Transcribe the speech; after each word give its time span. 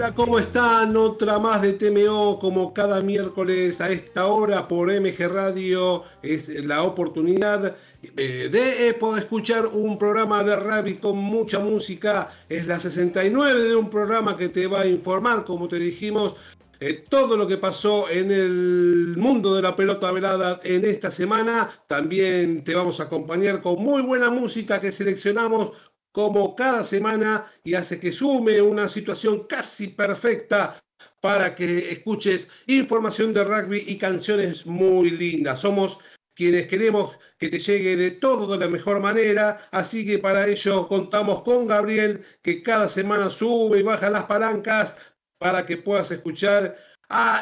Hola, 0.00 0.14
¿cómo 0.14 0.38
están? 0.38 0.96
Otra 0.96 1.38
más 1.38 1.60
de 1.60 1.74
TMO, 1.74 2.38
como 2.38 2.72
cada 2.72 3.02
miércoles 3.02 3.82
a 3.82 3.90
esta 3.90 4.28
hora 4.28 4.66
por 4.66 4.90
MG 4.90 5.28
Radio. 5.28 6.04
Es 6.22 6.48
la 6.64 6.84
oportunidad 6.84 7.76
eh, 8.16 8.48
de 8.50 8.88
eh, 8.88 8.94
poder 8.94 9.24
escuchar 9.24 9.66
un 9.66 9.98
programa 9.98 10.42
de 10.42 10.56
rugby 10.56 10.94
con 10.94 11.18
mucha 11.18 11.58
música. 11.58 12.30
Es 12.48 12.66
la 12.66 12.80
69 12.80 13.62
de 13.62 13.76
un 13.76 13.90
programa 13.90 14.38
que 14.38 14.48
te 14.48 14.66
va 14.66 14.80
a 14.80 14.86
informar, 14.86 15.44
como 15.44 15.68
te 15.68 15.78
dijimos, 15.78 16.34
eh, 16.82 17.04
todo 17.06 17.36
lo 17.36 17.46
que 17.46 17.58
pasó 17.58 18.08
en 18.08 18.30
el 18.30 19.14
mundo 19.18 19.54
de 19.54 19.60
la 19.60 19.76
pelota 19.76 20.10
velada 20.12 20.60
en 20.64 20.86
esta 20.86 21.10
semana. 21.10 21.68
También 21.86 22.64
te 22.64 22.74
vamos 22.74 23.00
a 23.00 23.02
acompañar 23.02 23.60
con 23.60 23.82
muy 23.82 24.00
buena 24.00 24.30
música 24.30 24.80
que 24.80 24.92
seleccionamos 24.92 25.72
como 26.12 26.56
cada 26.56 26.84
semana 26.84 27.46
y 27.64 27.74
hace 27.74 28.00
que 28.00 28.12
sume 28.12 28.60
una 28.60 28.88
situación 28.88 29.46
casi 29.46 29.88
perfecta 29.88 30.76
para 31.20 31.54
que 31.54 31.92
escuches 31.92 32.50
información 32.66 33.32
de 33.32 33.44
rugby 33.44 33.84
y 33.86 33.98
canciones 33.98 34.66
muy 34.66 35.10
lindas. 35.10 35.60
Somos 35.60 35.98
quienes 36.34 36.66
queremos 36.66 37.18
que 37.38 37.48
te 37.48 37.58
llegue 37.58 37.96
de 37.96 38.12
todo 38.12 38.50
de 38.50 38.58
la 38.58 38.68
mejor 38.68 39.00
manera, 39.00 39.68
así 39.70 40.06
que 40.06 40.18
para 40.18 40.46
ello 40.46 40.88
contamos 40.88 41.42
con 41.42 41.66
Gabriel, 41.66 42.24
que 42.42 42.62
cada 42.62 42.88
semana 42.88 43.30
sube 43.30 43.78
y 43.78 43.82
baja 43.82 44.10
las 44.10 44.24
palancas 44.24 44.96
para 45.38 45.66
que 45.66 45.76
puedas 45.76 46.10
escuchar 46.10 46.76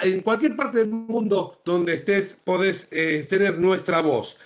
en 0.02 0.22
cualquier 0.22 0.56
parte 0.56 0.78
del 0.78 0.88
mundo 0.88 1.60
donde 1.64 1.94
estés, 1.94 2.40
podés 2.44 2.88
eh, 2.90 3.26
tener 3.28 3.58
nuestra 3.58 4.00
voz. 4.00 4.38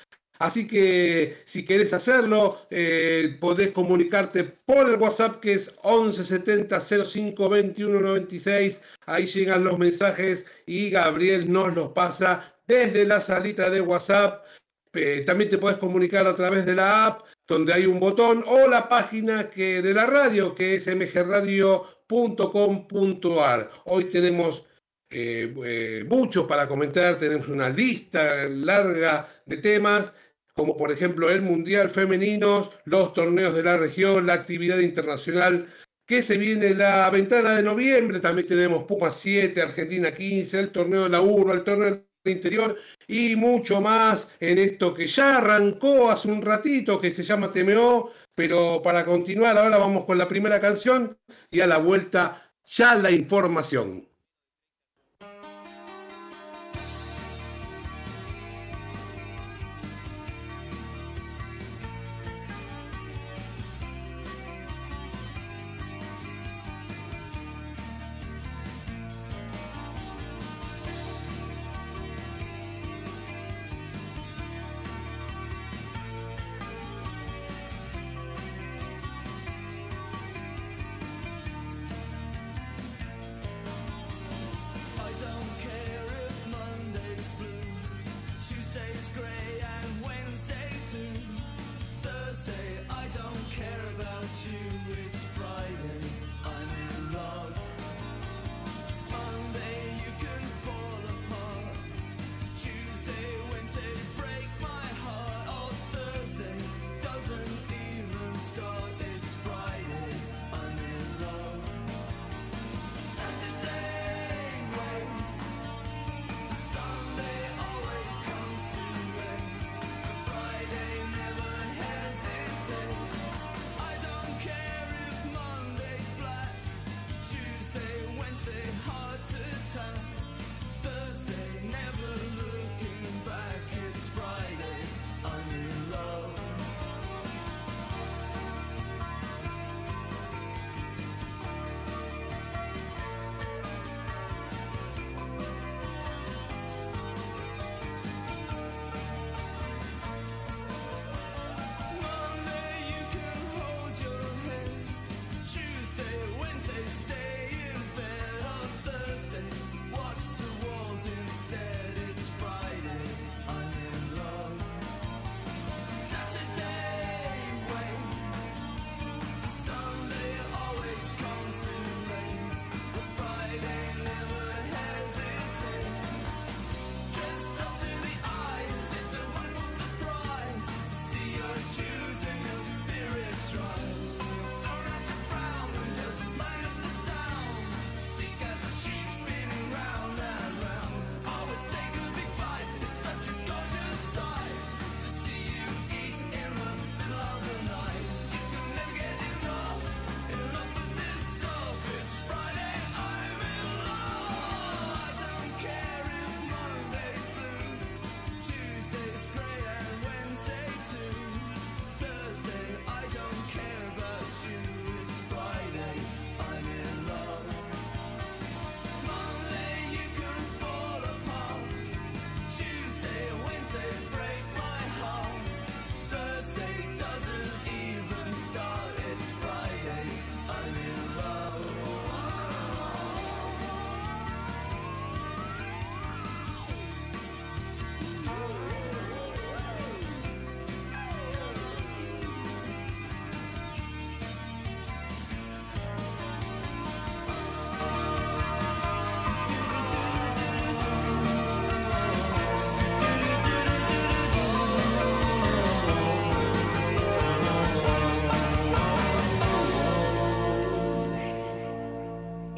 Así 0.42 0.66
que 0.66 1.38
si 1.44 1.64
querés 1.64 1.92
hacerlo, 1.92 2.66
eh, 2.68 3.36
podés 3.38 3.70
comunicarte 3.70 4.42
por 4.42 4.90
el 4.90 4.96
WhatsApp 4.96 5.38
que 5.38 5.52
es 5.52 5.72
1170 5.84 6.80
05 6.80 7.48
21 7.48 8.00
96. 8.00 8.80
Ahí 9.06 9.26
llegan 9.26 9.62
los 9.62 9.78
mensajes 9.78 10.44
y 10.66 10.90
Gabriel 10.90 11.52
nos 11.52 11.72
los 11.76 11.90
pasa 11.90 12.56
desde 12.66 13.04
la 13.04 13.20
salita 13.20 13.70
de 13.70 13.82
WhatsApp. 13.82 14.44
Eh, 14.94 15.22
también 15.24 15.48
te 15.48 15.58
podés 15.58 15.76
comunicar 15.76 16.26
a 16.26 16.34
través 16.34 16.66
de 16.66 16.74
la 16.74 17.06
app 17.06 17.20
donde 17.46 17.72
hay 17.72 17.86
un 17.86 18.00
botón 18.00 18.42
o 18.44 18.66
la 18.66 18.88
página 18.88 19.48
que, 19.48 19.80
de 19.80 19.94
la 19.94 20.06
radio 20.06 20.56
que 20.56 20.74
es 20.74 20.88
mgradio.com.ar. 20.88 23.70
Hoy 23.84 24.04
tenemos 24.06 24.64
eh, 25.08 26.04
mucho 26.08 26.48
para 26.48 26.66
comentar, 26.66 27.16
tenemos 27.16 27.46
una 27.46 27.68
lista 27.68 28.48
larga 28.48 29.28
de 29.46 29.58
temas 29.58 30.16
como 30.55 30.77
por 30.77 30.92
ejemplo 30.92 31.31
el 31.31 31.42
Mundial 31.42 31.91
Femenino, 31.91 32.70
los 32.84 33.14
torneos 33.14 33.55
de 33.55 33.62
la 33.62 33.77
región, 33.77 34.27
la 34.27 34.34
actividad 34.34 34.78
internacional 34.78 35.69
que 36.06 36.22
se 36.22 36.36
viene 36.36 36.75
la 36.75 37.09
ventana 37.11 37.55
de 37.55 37.62
noviembre, 37.62 38.20
también 38.20 38.47
tenemos 38.47 38.84
Puma 38.84 39.11
7, 39.11 39.62
Argentina 39.62 40.12
15, 40.12 40.61
el 40.61 40.70
torneo 40.70 41.05
de 41.05 41.09
la 41.09 41.22
Urba, 41.22 41.55
el 41.55 41.64
torneo 41.64 41.91
del 41.91 42.05
interior 42.25 42.77
y 43.09 43.34
mucho 43.36 43.81
más 43.81 44.31
en 44.41 44.59
esto 44.59 44.92
que 44.94 45.06
ya 45.06 45.39
arrancó 45.39 46.11
hace 46.11 46.28
un 46.28 46.42
ratito 46.42 47.00
que 47.00 47.11
se 47.11 47.22
llama 47.22 47.50
TMO, 47.50 48.10
pero 48.34 48.81
para 48.82 49.05
continuar 49.05 49.56
ahora 49.56 49.78
vamos 49.78 50.05
con 50.05 50.19
la 50.19 50.28
primera 50.28 50.60
canción 50.60 51.16
y 51.50 51.60
a 51.60 51.66
la 51.66 51.78
vuelta 51.78 52.53
ya 52.65 52.94
la 52.94 53.10
información. 53.10 54.12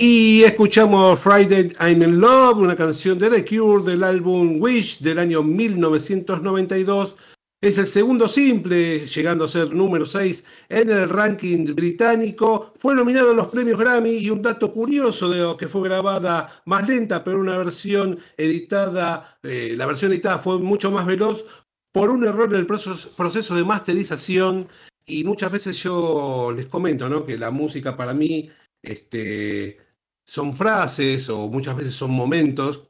Y 0.06 0.42
escuchamos 0.42 1.18
Friday 1.18 1.72
I'm 1.80 2.02
in 2.02 2.20
Love, 2.20 2.58
una 2.58 2.76
canción 2.76 3.18
de 3.18 3.30
The 3.30 3.42
Cure 3.42 3.90
del 3.90 4.04
álbum 4.04 4.60
Wish 4.60 4.98
del 4.98 5.18
año 5.18 5.42
1992. 5.42 7.16
Es 7.62 7.78
el 7.78 7.86
segundo 7.86 8.28
simple, 8.28 8.98
llegando 9.06 9.46
a 9.46 9.48
ser 9.48 9.72
número 9.72 10.04
6 10.04 10.44
en 10.68 10.90
el 10.90 11.08
ranking 11.08 11.74
británico. 11.74 12.74
Fue 12.76 12.94
nominado 12.94 13.30
a 13.30 13.34
los 13.34 13.46
premios 13.46 13.78
Grammy 13.78 14.18
y 14.18 14.28
un 14.28 14.42
dato 14.42 14.74
curioso 14.74 15.30
de 15.30 15.56
que 15.56 15.68
fue 15.68 15.88
grabada 15.88 16.62
más 16.66 16.86
lenta, 16.86 17.24
pero 17.24 17.40
una 17.40 17.56
versión 17.56 18.18
editada, 18.36 19.38
eh, 19.42 19.72
la 19.74 19.86
versión 19.86 20.12
editada 20.12 20.38
fue 20.38 20.58
mucho 20.58 20.90
más 20.90 21.06
veloz 21.06 21.46
por 21.92 22.10
un 22.10 22.26
error 22.26 22.52
en 22.52 22.60
el 22.60 22.66
proceso 22.66 23.54
de 23.54 23.64
masterización. 23.64 24.68
Y 25.06 25.24
muchas 25.24 25.50
veces 25.50 25.82
yo 25.82 26.52
les 26.54 26.66
comento 26.66 27.08
¿no? 27.08 27.24
que 27.24 27.38
la 27.38 27.50
música 27.50 27.96
para 27.96 28.12
mí 28.12 28.50
este, 28.82 29.78
son 30.26 30.54
frases 30.54 31.28
o 31.28 31.48
muchas 31.48 31.76
veces 31.76 31.94
son 31.94 32.10
momentos. 32.12 32.88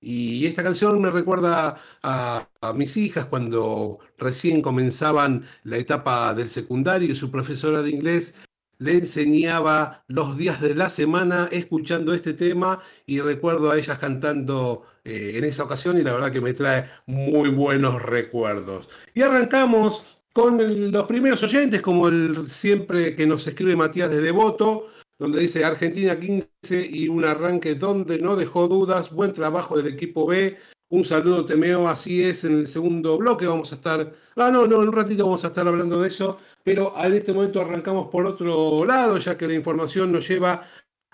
Y 0.00 0.46
esta 0.46 0.62
canción 0.62 1.00
me 1.00 1.10
recuerda 1.10 1.78
a, 2.02 2.48
mis 2.74 2.96
hijas 2.96 3.26
cuando 3.26 3.98
recién 4.18 4.62
comenzaban 4.62 5.44
la 5.64 5.76
etapa 5.76 6.34
del 6.34 6.48
secundario 6.48 7.10
y 7.10 7.16
su 7.16 7.30
profesora 7.30 7.82
de 7.82 7.90
inglés 7.90 8.34
le 8.78 8.94
enseñaba 8.94 10.04
los 10.08 10.38
días 10.38 10.60
de 10.62 10.74
la 10.74 10.88
semana 10.88 11.48
escuchando 11.52 12.14
este 12.14 12.32
tema 12.32 12.80
y 13.04 13.20
recuerdo 13.20 13.70
a 13.70 13.76
ellas 13.76 13.98
cantando 13.98 14.84
eh, 15.04 15.32
en 15.34 15.44
esa 15.44 15.64
ocasión 15.64 15.98
y 15.98 16.02
la 16.02 16.14
verdad 16.14 16.32
que 16.32 16.40
me 16.40 16.54
trae 16.54 16.88
muy 17.06 17.50
buenos 17.50 18.00
recuerdos. 18.00 18.88
Y 19.14 19.20
arrancamos 19.20 20.06
con 20.32 20.92
los 20.92 21.06
primeros 21.06 21.42
oyentes, 21.42 21.82
como 21.82 22.08
el 22.08 22.48
siempre 22.48 23.16
que 23.16 23.26
nos 23.26 23.46
escribe 23.46 23.76
Matías 23.76 24.10
de 24.10 24.22
Devoto, 24.22 24.86
donde 25.20 25.40
dice 25.40 25.64
Argentina 25.64 26.18
15 26.18 26.48
y 26.90 27.08
un 27.08 27.26
arranque 27.26 27.74
donde 27.74 28.18
no 28.18 28.36
dejó 28.36 28.66
dudas, 28.68 29.10
buen 29.10 29.34
trabajo 29.34 29.76
del 29.76 29.92
equipo 29.92 30.26
B, 30.26 30.56
un 30.88 31.04
saludo 31.04 31.44
Temeo, 31.44 31.86
así 31.86 32.22
es, 32.22 32.42
en 32.44 32.60
el 32.60 32.66
segundo 32.66 33.18
bloque 33.18 33.46
vamos 33.46 33.70
a 33.70 33.74
estar, 33.74 34.14
ah 34.36 34.50
no, 34.50 34.66
no, 34.66 34.82
en 34.82 34.88
un 34.88 34.94
ratito 34.94 35.24
vamos 35.24 35.44
a 35.44 35.48
estar 35.48 35.68
hablando 35.68 36.00
de 36.00 36.08
eso, 36.08 36.38
pero 36.64 36.94
en 37.04 37.12
este 37.12 37.34
momento 37.34 37.60
arrancamos 37.60 38.08
por 38.08 38.24
otro 38.24 38.86
lado, 38.86 39.18
ya 39.18 39.36
que 39.36 39.46
la 39.46 39.52
información 39.52 40.10
nos 40.10 40.26
lleva 40.26 40.66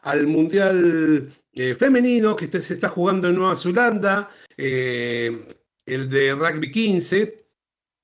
al 0.02 0.28
Mundial 0.28 1.34
eh, 1.54 1.74
Femenino 1.74 2.36
que 2.36 2.46
se 2.46 2.74
está 2.74 2.88
jugando 2.88 3.26
en 3.26 3.34
Nueva 3.34 3.56
Zelanda, 3.56 4.30
eh, 4.56 5.48
el 5.84 6.08
de 6.08 6.32
Rugby 6.32 6.70
15, 6.70 7.45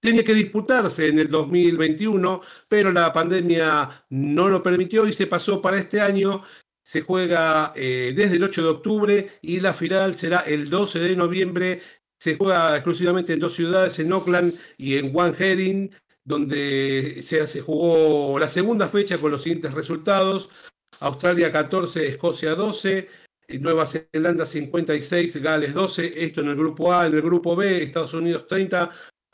tiene 0.02 0.24
que 0.24 0.34
disputarse 0.34 1.06
en 1.06 1.20
el 1.20 1.28
2021, 1.30 2.40
pero 2.68 2.90
la 2.90 3.12
pandemia 3.12 4.04
no 4.10 4.48
lo 4.48 4.60
permitió 4.60 5.06
y 5.06 5.12
se 5.12 5.28
pasó 5.28 5.62
para 5.62 5.78
este 5.78 6.00
año. 6.00 6.42
Se 6.84 7.02
juega 7.02 7.72
eh, 7.76 8.12
desde 8.14 8.34
el 8.34 8.42
8 8.42 8.62
de 8.62 8.68
octubre 8.68 9.30
y 9.42 9.60
la 9.60 9.72
final 9.72 10.14
será 10.14 10.40
el 10.40 10.68
12 10.68 10.98
de 10.98 11.14
noviembre. 11.14 11.82
Se 12.18 12.36
juega 12.36 12.74
exclusivamente 12.74 13.32
en 13.32 13.38
dos 13.38 13.54
ciudades, 13.54 13.96
en 14.00 14.12
Auckland 14.12 14.54
y 14.76 14.96
en 14.96 15.16
One 15.16 15.36
Herring, 15.38 15.94
donde 16.24 17.22
se, 17.22 17.46
se 17.46 17.60
jugó 17.60 18.40
la 18.40 18.48
segunda 18.48 18.88
fecha 18.88 19.18
con 19.18 19.30
los 19.30 19.44
siguientes 19.44 19.72
resultados. 19.72 20.50
Australia 20.98 21.52
14, 21.52 22.08
Escocia 22.08 22.56
12, 22.56 23.08
Nueva 23.60 23.86
Zelanda 23.86 24.46
56, 24.46 25.40
Gales 25.42 25.74
12, 25.74 26.24
esto 26.24 26.40
en 26.40 26.48
el 26.48 26.56
grupo 26.56 26.92
A, 26.92 27.06
en 27.06 27.14
el 27.14 27.22
grupo 27.22 27.54
B, 27.54 27.84
Estados 27.84 28.14
Unidos 28.14 28.48
30, 28.48 28.90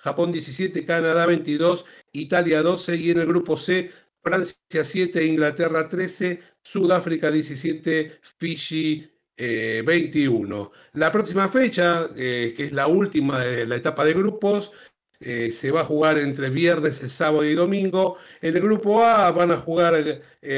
Japón 0.08 0.32
17, 0.32 0.84
Canadá 0.84 1.26
22, 1.26 1.84
Italia 2.12 2.62
12 2.62 2.96
y 2.96 3.10
en 3.10 3.18
el 3.18 3.26
grupo 3.26 3.56
C 3.56 3.90
Francia 4.22 4.84
7, 4.84 5.24
Inglaterra 5.24 5.88
13, 5.88 6.40
Sudáfrica 6.62 7.30
17, 7.30 8.20
Fiji 8.38 9.10
21. 9.36 10.62
Eh, 10.62 10.78
la 10.94 11.12
próxima 11.12 11.48
fecha, 11.48 12.08
eh, 12.16 12.52
que 12.56 12.66
es 12.66 12.72
la 12.72 12.88
última 12.88 13.40
de 13.40 13.66
la 13.66 13.76
etapa 13.76 14.04
de 14.04 14.14
grupos, 14.14 14.72
eh, 15.20 15.50
se 15.50 15.70
va 15.72 15.80
a 15.80 15.84
jugar 15.84 16.18
entre 16.18 16.50
viernes, 16.50 16.96
sábado 16.96 17.44
y 17.44 17.54
domingo. 17.54 18.18
En 18.40 18.54
el 18.56 18.62
grupo 18.62 19.02
A 19.02 19.30
van 19.32 19.50
a 19.50 19.56
jugar 19.56 19.94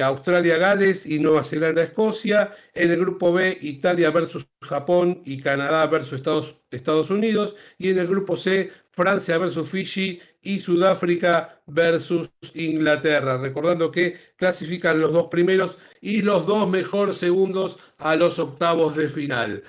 Australia, 0.03 0.58
Gales 0.58 1.06
y 1.06 1.19
Nueva 1.19 1.44
Zelanda, 1.44 1.82
Escocia. 1.82 2.53
En 2.75 2.91
el 2.91 3.00
grupo 3.00 3.32
B, 3.32 3.56
Italia 3.61 4.11
versus 4.11 4.46
Japón 4.62 5.23
y 5.25 5.41
Canadá 5.41 5.87
versus 5.87 6.14
Estados, 6.14 6.61
Estados 6.70 7.08
Unidos. 7.11 7.56
Y 7.79 7.91
en 7.91 7.99
el 8.00 8.08
grupo 8.08 8.37
C, 8.37 8.70
Francia 9.00 9.38
versus 9.38 9.70
Fiji 9.70 10.20
y 10.43 10.58
Sudáfrica 10.58 11.62
versus 11.67 12.31
Inglaterra. 12.55 13.38
Recordando 13.38 13.91
que 13.91 14.19
clasifican 14.37 15.00
los 15.00 15.12
dos 15.14 15.29
primeros 15.29 15.79
y 16.02 16.20
los 16.20 16.47
dos 16.47 16.69
mejores 16.69 17.17
segundos 17.17 17.79
a 17.97 18.14
los 18.14 18.38
octavos 18.38 18.97
de 18.97 19.08
final. 19.08 19.64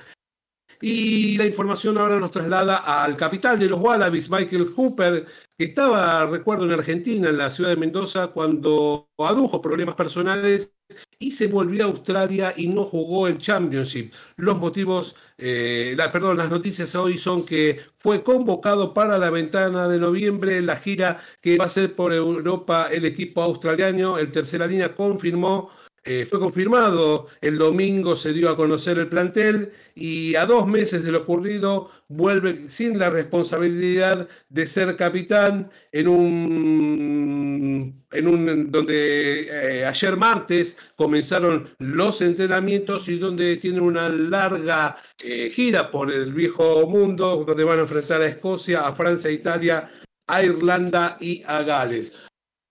Y 0.82 1.38
la 1.38 1.46
información 1.46 1.98
ahora 1.98 2.20
nos 2.20 2.32
traslada 2.32 2.78
al 3.04 3.16
capital 3.16 3.60
de 3.60 3.70
los 3.70 3.80
Wallabies, 3.80 4.30
Michael 4.30 4.74
Hooper, 4.76 5.26
que 5.58 5.66
estaba, 5.66 6.26
recuerdo, 6.26 6.66
en 6.66 6.72
Argentina, 6.72 7.30
en 7.30 7.38
la 7.38 7.52
ciudad 7.52 7.70
de 7.70 7.78
Mendoza, 7.78 8.28
cuando 8.28 9.08
adujo 9.20 9.62
problemas 9.62 9.96
personales 9.96 10.74
y 11.20 11.32
se 11.32 11.48
volvió 11.48 11.84
a 11.84 11.88
Australia 11.88 12.54
y 12.58 12.68
no 12.68 12.84
jugó 12.84 13.28
el 13.28 13.38
Championship. 13.38 14.12
Los 14.38 14.58
motivos, 14.58 15.16
eh, 15.38 15.96
perdón, 16.12 16.38
las 16.38 16.50
noticias 16.50 16.96
hoy 16.96 17.18
son 17.18 17.46
que 17.46 17.80
fue 17.98 18.24
convocado 18.24 18.94
para 18.94 19.20
la 19.20 19.30
ventana 19.30 19.88
de 19.88 20.00
noviembre 20.00 20.58
en 20.58 20.66
la 20.66 20.78
gira 20.78 21.20
que 21.42 21.58
va 21.58 21.66
a 21.66 21.70
ser 21.70 21.96
por 21.96 22.12
Europa 22.12 22.88
el 22.92 23.06
equipo 23.06 23.44
australiano. 23.44 24.18
El 24.18 24.32
tercera 24.32 24.66
línea 24.66 24.96
confirmó 24.96 25.70
eh, 26.04 26.26
fue 26.26 26.40
confirmado, 26.40 27.28
el 27.42 27.60
domingo 27.60 28.16
se 28.16 28.34
dio 28.34 28.50
a 28.50 28.58
conocer 28.58 28.98
el 28.98 29.08
plantel 29.08 29.72
y 29.94 30.34
a 30.36 30.48
dos 30.48 30.66
meses 30.66 31.04
de 31.04 31.12
lo 31.12 31.20
ocurrido 31.20 31.92
vuelve 32.08 32.68
sin 32.70 32.98
la 32.98 33.12
responsabilidad 33.12 34.28
de 34.50 34.66
ser 34.66 34.96
capitán 34.96 35.70
en 35.92 36.08
un, 36.08 38.04
en 38.12 38.28
un 38.28 38.72
donde 38.72 39.42
eh, 39.42 39.86
ayer 39.86 40.18
martes 40.18 40.76
comenzaron 40.96 41.70
los 41.78 42.22
entrenamientos 42.22 43.08
y 43.08 43.20
donde 43.20 43.58
tienen 43.58 43.82
una 43.82 44.10
larga 44.10 44.98
eh, 45.24 45.52
gira 45.52 45.92
por 45.92 46.12
el 46.12 46.34
viejo 46.34 46.88
mundo, 46.88 47.44
donde 47.46 47.64
van 47.64 47.78
a 47.78 47.82
enfrentar 47.82 48.22
a 48.22 48.28
Escocia, 48.28 48.88
a 48.88 48.96
Francia, 48.96 49.30
a 49.30 49.34
Italia, 49.34 49.92
a 50.26 50.44
Irlanda 50.44 51.16
y 51.20 51.44
a 51.46 51.62
Gales. 51.62 52.14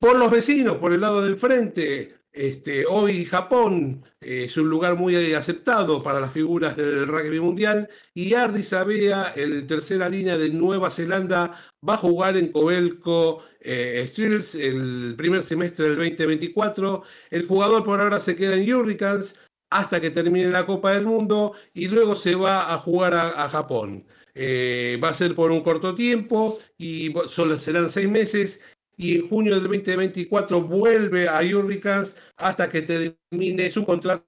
Por 0.00 0.18
los 0.18 0.32
vecinos, 0.32 0.78
por 0.78 0.92
el 0.92 1.02
lado 1.02 1.22
del 1.22 1.36
frente, 1.36 2.19
este, 2.32 2.86
hoy 2.86 3.24
Japón 3.24 4.04
eh, 4.20 4.44
es 4.44 4.56
un 4.56 4.70
lugar 4.70 4.96
muy 4.96 5.16
aceptado 5.34 6.02
para 6.02 6.20
las 6.20 6.32
figuras 6.32 6.76
del 6.76 7.06
rugby 7.06 7.40
mundial 7.40 7.88
y 8.14 8.34
Ardi 8.34 8.62
Sabea, 8.62 9.32
el 9.34 9.66
tercera 9.66 10.08
línea 10.08 10.38
de 10.38 10.50
Nueva 10.50 10.90
Zelanda, 10.90 11.58
va 11.86 11.94
a 11.94 11.98
jugar 11.98 12.36
en 12.36 12.52
Covelco 12.52 13.42
eh, 13.60 14.08
el 14.16 15.14
primer 15.16 15.42
semestre 15.42 15.86
del 15.86 15.96
2024. 15.96 17.02
El 17.30 17.46
jugador 17.46 17.82
por 17.82 18.00
ahora 18.00 18.20
se 18.20 18.36
queda 18.36 18.56
en 18.56 18.72
Hurricanes 18.72 19.36
hasta 19.70 20.00
que 20.00 20.10
termine 20.10 20.50
la 20.50 20.66
Copa 20.66 20.92
del 20.92 21.06
Mundo 21.06 21.54
y 21.74 21.88
luego 21.88 22.14
se 22.14 22.34
va 22.34 22.72
a 22.72 22.78
jugar 22.78 23.14
a, 23.14 23.48
Japón. 23.48 24.06
Eh, 24.34 25.00
va 25.02 25.08
a 25.08 25.14
ser 25.14 25.34
por 25.34 25.50
un 25.50 25.62
corto 25.62 25.94
tiempo 25.94 26.58
y 26.78 27.12
solo 27.26 27.58
serán 27.58 27.88
seis 27.88 28.08
meses 28.08 28.60
y 29.00 29.16
en 29.16 29.28
junio 29.28 29.54
del 29.54 29.62
2024 29.62 30.60
vuelve 30.60 31.26
a 31.26 31.40
Hurricanes 31.40 32.16
hasta 32.36 32.68
que 32.68 32.82
termine 32.82 33.70
su 33.70 33.86
contrato 33.86 34.26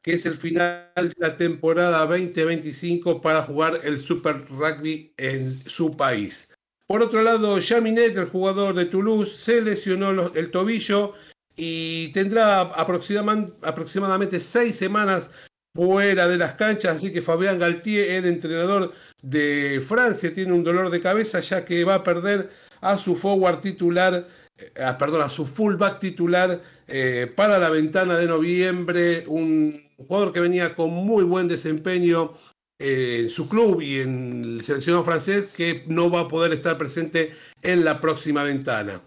que 0.00 0.12
es 0.12 0.24
el 0.24 0.36
final 0.36 0.90
de 0.96 1.14
la 1.18 1.36
temporada 1.36 2.06
2025 2.06 3.20
para 3.20 3.42
jugar 3.42 3.78
el 3.84 4.00
Super 4.00 4.42
Rugby 4.48 5.12
en 5.18 5.60
su 5.66 5.94
país. 5.96 6.48
Por 6.86 7.02
otro 7.02 7.22
lado, 7.22 7.58
Jaminet, 7.60 8.16
el 8.16 8.30
jugador 8.30 8.74
de 8.74 8.86
Toulouse, 8.86 9.36
se 9.36 9.60
lesionó 9.60 10.32
el 10.34 10.50
tobillo 10.50 11.12
y 11.56 12.08
tendrá 12.12 12.60
aproximadamente 12.62 14.40
seis 14.40 14.76
semanas 14.76 15.30
fuera 15.74 16.26
de 16.26 16.38
las 16.38 16.54
canchas, 16.54 16.96
así 16.96 17.12
que 17.12 17.20
Fabián 17.20 17.58
Galtier, 17.58 18.10
el 18.10 18.26
entrenador 18.26 18.92
de 19.22 19.82
Francia, 19.86 20.32
tiene 20.32 20.52
un 20.52 20.64
dolor 20.64 20.90
de 20.90 21.00
cabeza 21.02 21.40
ya 21.40 21.64
que 21.64 21.84
va 21.84 21.96
a 21.96 22.04
perder 22.04 22.50
a 22.80 22.96
su 22.96 23.16
forward 23.16 23.60
titular, 23.60 24.26
eh, 24.56 24.94
perdón, 24.98 25.22
a 25.22 25.28
su 25.28 25.46
fullback 25.46 25.98
titular 25.98 26.60
eh, 26.86 27.32
para 27.34 27.58
la 27.58 27.70
ventana 27.70 28.16
de 28.16 28.26
noviembre, 28.26 29.24
un 29.26 29.88
jugador 29.96 30.32
que 30.32 30.40
venía 30.40 30.74
con 30.74 30.90
muy 30.90 31.24
buen 31.24 31.48
desempeño 31.48 32.34
en 32.78 33.28
su 33.28 33.48
club 33.48 33.82
y 33.82 34.00
en 34.00 34.42
el 34.42 34.64
seleccionado 34.64 35.04
francés 35.04 35.48
que 35.48 35.84
no 35.86 36.10
va 36.10 36.20
a 36.20 36.28
poder 36.28 36.52
estar 36.52 36.78
presente 36.78 37.32
en 37.62 37.84
la 37.84 38.00
próxima 38.00 38.42
ventana. 38.42 39.02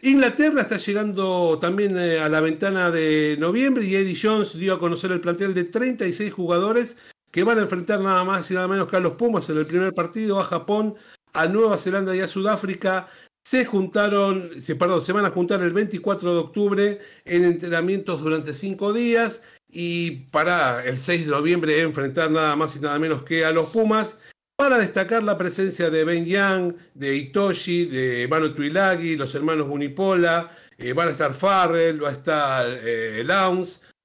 Inglaterra 0.00 0.62
está 0.62 0.76
llegando 0.76 1.58
también 1.60 1.98
eh, 1.98 2.20
a 2.20 2.28
la 2.28 2.40
ventana 2.40 2.90
de 2.90 3.36
noviembre 3.38 3.84
y 3.84 3.96
Eddie 3.96 4.18
Jones 4.20 4.56
dio 4.56 4.74
a 4.74 4.78
conocer 4.78 5.10
el 5.10 5.20
plantel 5.20 5.54
de 5.54 5.64
36 5.64 6.32
jugadores 6.32 6.96
que 7.32 7.42
van 7.42 7.58
a 7.58 7.62
enfrentar 7.62 8.00
nada 8.00 8.24
más 8.24 8.48
y 8.50 8.54
nada 8.54 8.68
menos 8.68 8.88
que 8.88 8.96
a 8.96 9.00
los 9.00 9.14
Pumas 9.14 9.50
en 9.50 9.58
el 9.58 9.66
primer 9.66 9.92
partido, 9.92 10.38
a 10.38 10.44
Japón, 10.44 10.94
a 11.32 11.46
Nueva 11.46 11.78
Zelanda 11.78 12.14
y 12.14 12.20
a 12.20 12.28
Sudáfrica. 12.28 13.08
Se 13.44 13.64
juntaron, 13.64 14.50
se, 14.60 14.76
perdón, 14.76 15.00
se 15.02 15.12
van 15.12 15.24
a 15.24 15.30
juntar 15.30 15.62
el 15.62 15.72
24 15.72 16.34
de 16.34 16.38
octubre 16.38 16.98
en 17.24 17.44
entrenamientos 17.44 18.20
durante 18.20 18.52
cinco 18.52 18.92
días 18.92 19.42
y 19.70 20.26
para 20.30 20.84
el 20.84 20.96
6 20.98 21.26
de 21.26 21.32
noviembre 21.32 21.80
enfrentar 21.80 22.30
nada 22.30 22.56
más 22.56 22.76
y 22.76 22.80
nada 22.80 22.98
menos 22.98 23.22
que 23.22 23.44
a 23.44 23.52
los 23.52 23.70
Pumas 23.70 24.16
para 24.58 24.78
destacar 24.78 25.22
la 25.22 25.38
presencia 25.38 25.88
de 25.88 26.02
Ben 26.02 26.26
Yang, 26.26 26.74
de 26.94 27.14
Itoshi, 27.14 27.86
de 27.86 28.26
Manu 28.28 28.54
Tuilagi, 28.54 29.16
los 29.16 29.32
hermanos 29.36 29.68
Bunipola, 29.68 30.50
eh, 30.78 30.92
van 30.92 31.08
a 31.08 31.10
estar 31.12 31.32
Farrell, 31.32 32.02
va 32.02 32.08
a 32.08 32.12
estar 32.12 32.66
eh, 32.82 33.24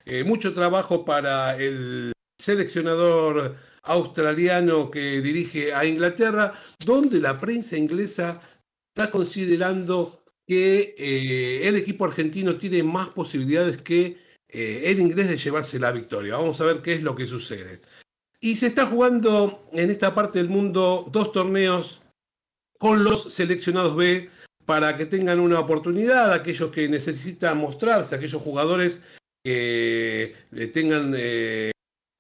eh, 0.05 0.23
mucho 0.23 0.53
trabajo 0.53 1.03
para 1.03 1.57
el 1.57 2.11
seleccionador 2.39 3.55
australiano 3.83 4.89
que 4.89 5.21
dirige 5.21 5.73
a 5.73 5.85
Inglaterra, 5.85 6.53
donde 6.85 7.19
la 7.19 7.39
prensa 7.39 7.77
inglesa 7.77 8.41
está 8.95 9.11
considerando 9.11 10.23
que 10.47 10.95
eh, 10.97 11.67
el 11.67 11.75
equipo 11.75 12.05
argentino 12.05 12.57
tiene 12.57 12.83
más 12.83 13.09
posibilidades 13.09 13.81
que 13.81 14.17
eh, 14.49 14.83
el 14.85 14.99
inglés 14.99 15.29
de 15.29 15.37
llevarse 15.37 15.79
la 15.79 15.91
victoria. 15.91 16.37
Vamos 16.37 16.59
a 16.61 16.65
ver 16.65 16.81
qué 16.81 16.93
es 16.93 17.03
lo 17.03 17.15
que 17.15 17.25
sucede. 17.25 17.81
Y 18.39 18.55
se 18.55 18.67
está 18.67 18.85
jugando 18.85 19.67
en 19.71 19.89
esta 19.89 20.13
parte 20.13 20.39
del 20.39 20.49
mundo 20.49 21.07
dos 21.11 21.31
torneos 21.31 22.01
con 22.77 23.03
los 23.03 23.33
seleccionados 23.33 23.95
B 23.95 24.29
para 24.65 24.97
que 24.97 25.05
tengan 25.05 25.39
una 25.39 25.59
oportunidad, 25.59 26.31
aquellos 26.33 26.71
que 26.71 26.87
necesitan 26.87 27.57
mostrarse, 27.57 28.15
aquellos 28.15 28.41
jugadores 28.41 29.01
que 29.43 30.35
eh, 30.53 30.67
tengan 30.67 31.13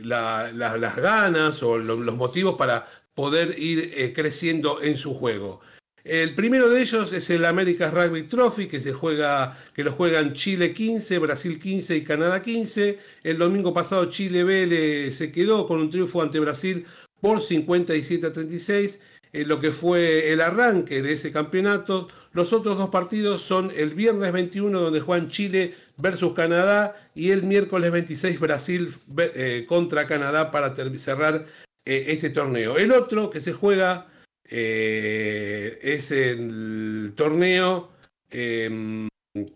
las 0.03 0.95
ganas 0.95 1.63
o 1.63 1.77
los 1.77 2.15
motivos 2.15 2.55
para 2.57 2.87
poder 3.13 3.57
ir 3.57 4.13
creciendo 4.13 4.81
en 4.81 4.97
su 4.97 5.13
juego. 5.13 5.61
El 6.03 6.35
primero 6.35 6.67
de 6.67 6.81
ellos 6.81 7.13
es 7.13 7.29
el 7.29 7.45
America's 7.45 7.93
Rugby 7.93 8.23
Trophy, 8.23 8.67
que 8.67 8.81
se 8.81 8.91
juega, 8.91 9.57
que 9.73 9.85
lo 9.85 9.93
juegan 9.93 10.33
Chile 10.33 10.73
15, 10.73 11.17
Brasil 11.19 11.57
15 11.57 11.95
y 11.95 12.03
Canadá 12.03 12.41
15. 12.41 12.99
El 13.23 13.37
domingo 13.37 13.73
pasado 13.73 14.09
Chile 14.09 14.43
B 14.43 15.13
se 15.13 15.31
quedó 15.31 15.65
con 15.65 15.79
un 15.79 15.89
triunfo 15.89 16.21
ante 16.21 16.41
Brasil 16.41 16.85
por 17.21 17.39
57 17.39 18.27
a 18.27 18.33
36, 18.33 18.99
en 19.31 19.47
lo 19.47 19.61
que 19.61 19.71
fue 19.71 20.33
el 20.33 20.41
arranque 20.41 21.01
de 21.01 21.13
ese 21.13 21.31
campeonato. 21.31 22.09
Los 22.33 22.51
otros 22.51 22.77
dos 22.77 22.89
partidos 22.89 23.41
son 23.41 23.71
el 23.73 23.93
viernes 23.93 24.33
21, 24.33 24.77
donde 24.77 24.99
juegan 24.99 25.29
Chile 25.29 25.73
versus 25.97 26.33
Canadá, 26.33 26.95
y 27.15 27.31
el 27.31 27.43
miércoles 27.43 27.91
26 27.91 28.39
Brasil 28.39 28.93
eh, 29.17 29.65
contra 29.67 30.07
Canadá 30.07 30.51
para 30.51 30.75
cerrar 30.97 31.45
eh, 31.85 32.05
este 32.07 32.29
torneo. 32.29 32.77
El 32.77 32.91
otro 32.91 33.29
que 33.29 33.39
se 33.39 33.53
juega 33.53 34.07
eh, 34.49 35.79
es 35.81 36.11
el 36.11 37.13
torneo 37.15 37.91
em, 38.31 39.07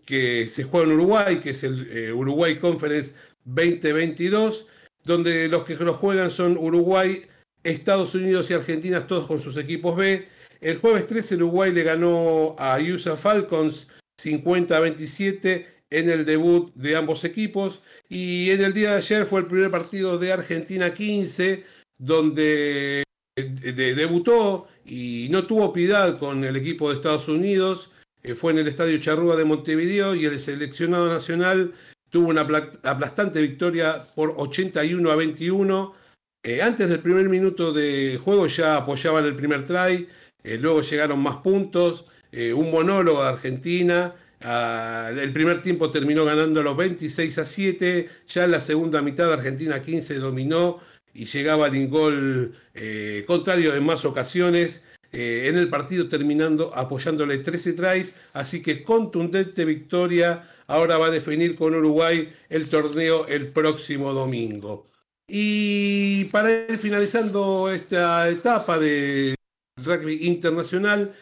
que 0.06 0.46
se 0.48 0.64
juega 0.64 0.86
en 0.86 0.92
Uruguay, 0.92 1.40
que 1.40 1.50
es 1.50 1.64
el 1.64 2.12
Uruguay 2.12 2.58
Conference 2.58 3.14
2022, 3.44 4.66
donde 5.04 5.48
los 5.48 5.64
que 5.64 5.76
lo 5.76 5.94
juegan 5.94 6.30
son 6.30 6.56
Uruguay, 6.56 7.22
Estados 7.64 8.14
Unidos 8.14 8.50
y 8.50 8.54
Argentina, 8.54 9.06
todos 9.06 9.26
con 9.26 9.40
sus 9.40 9.56
equipos 9.56 9.96
B. 9.96 10.26
El 10.60 10.78
jueves 10.78 11.06
13 11.06 11.36
Uruguay 11.36 11.72
le 11.72 11.84
ganó 11.84 12.56
a 12.58 12.78
USA 12.78 13.16
Falcons 13.16 13.86
50 14.18 14.76
a 14.76 14.80
27 14.80 15.77
en 15.90 16.10
el 16.10 16.24
debut 16.24 16.72
de 16.74 16.96
ambos 16.96 17.24
equipos 17.24 17.82
y 18.08 18.50
en 18.50 18.62
el 18.62 18.74
día 18.74 18.92
de 18.92 18.96
ayer 18.98 19.26
fue 19.26 19.40
el 19.40 19.46
primer 19.46 19.70
partido 19.70 20.18
de 20.18 20.32
Argentina 20.32 20.92
15 20.92 21.64
donde 21.98 23.04
debutó 23.36 24.68
y 24.84 25.28
no 25.30 25.46
tuvo 25.46 25.72
piedad 25.72 26.18
con 26.18 26.44
el 26.44 26.56
equipo 26.56 26.88
de 26.88 26.96
Estados 26.96 27.28
Unidos. 27.28 27.90
Eh, 28.22 28.34
fue 28.34 28.52
en 28.52 28.58
el 28.58 28.68
Estadio 28.68 28.98
Charrúa 28.98 29.36
de 29.36 29.44
Montevideo 29.44 30.14
y 30.14 30.24
el 30.24 30.38
seleccionado 30.40 31.08
nacional 31.08 31.72
tuvo 32.10 32.28
una 32.28 32.42
aplastante 32.82 33.40
victoria 33.40 34.04
por 34.14 34.34
81 34.36 35.10
a 35.10 35.16
21. 35.16 35.94
Eh, 36.42 36.62
antes 36.62 36.88
del 36.88 37.00
primer 37.00 37.28
minuto 37.28 37.72
de 37.72 38.18
juego 38.22 38.46
ya 38.46 38.76
apoyaban 38.76 39.24
el 39.24 39.36
primer 39.36 39.64
try, 39.64 40.08
eh, 40.42 40.58
luego 40.58 40.82
llegaron 40.82 41.20
más 41.20 41.36
puntos, 41.36 42.06
un 42.30 42.70
monólogo 42.70 43.22
de 43.22 43.28
Argentina. 43.28 44.14
Ah, 44.40 45.10
el 45.16 45.32
primer 45.32 45.62
tiempo 45.62 45.90
terminó 45.90 46.24
ganando 46.24 46.62
los 46.62 46.76
26 46.76 47.38
a 47.38 47.44
7, 47.44 48.08
ya 48.28 48.44
en 48.44 48.52
la 48.52 48.60
segunda 48.60 49.02
mitad 49.02 49.32
Argentina 49.32 49.82
15 49.82 50.14
dominó 50.18 50.80
y 51.12 51.24
llegaba 51.24 51.66
al 51.66 51.88
gol 51.88 52.54
eh, 52.74 53.24
contrario 53.26 53.74
en 53.74 53.84
más 53.84 54.04
ocasiones. 54.04 54.84
Eh, 55.10 55.48
en 55.48 55.56
el 55.56 55.70
partido 55.70 56.08
terminando 56.08 56.70
apoyándole 56.74 57.38
13 57.38 57.72
tries, 57.72 58.14
así 58.34 58.62
que 58.62 58.84
contundente 58.84 59.64
victoria. 59.64 60.48
Ahora 60.66 60.98
va 60.98 61.06
a 61.06 61.10
definir 61.10 61.56
con 61.56 61.74
Uruguay 61.74 62.30
el 62.50 62.68
torneo 62.68 63.26
el 63.26 63.48
próximo 63.48 64.12
domingo. 64.12 64.86
Y 65.26 66.24
para 66.26 66.50
ir 66.50 66.78
finalizando 66.78 67.70
esta 67.70 68.28
etapa 68.28 68.78
de 68.78 69.34
rugby 69.76 70.26
internacional, 70.26 71.14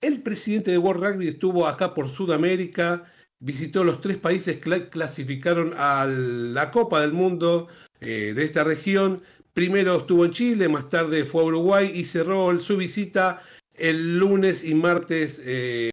el 0.00 0.22
presidente 0.22 0.70
de 0.70 0.78
World 0.78 1.02
Rugby 1.02 1.28
estuvo 1.28 1.66
acá 1.66 1.94
por 1.94 2.08
Sudamérica, 2.08 3.04
visitó 3.38 3.84
los 3.84 4.00
tres 4.00 4.16
países 4.16 4.58
que 4.58 4.88
clasificaron 4.88 5.72
a 5.76 6.06
la 6.06 6.70
Copa 6.70 7.00
del 7.00 7.12
Mundo 7.12 7.68
eh, 8.00 8.32
de 8.34 8.44
esta 8.44 8.64
región. 8.64 9.22
Primero 9.52 9.96
estuvo 9.96 10.24
en 10.24 10.32
Chile, 10.32 10.68
más 10.68 10.88
tarde 10.88 11.24
fue 11.24 11.42
a 11.42 11.46
Uruguay 11.46 11.90
y 11.94 12.04
cerró 12.04 12.60
su 12.60 12.76
visita 12.76 13.42
el 13.74 14.18
lunes 14.18 14.64
y 14.64 14.74
martes 14.74 15.40
eh, 15.44 15.90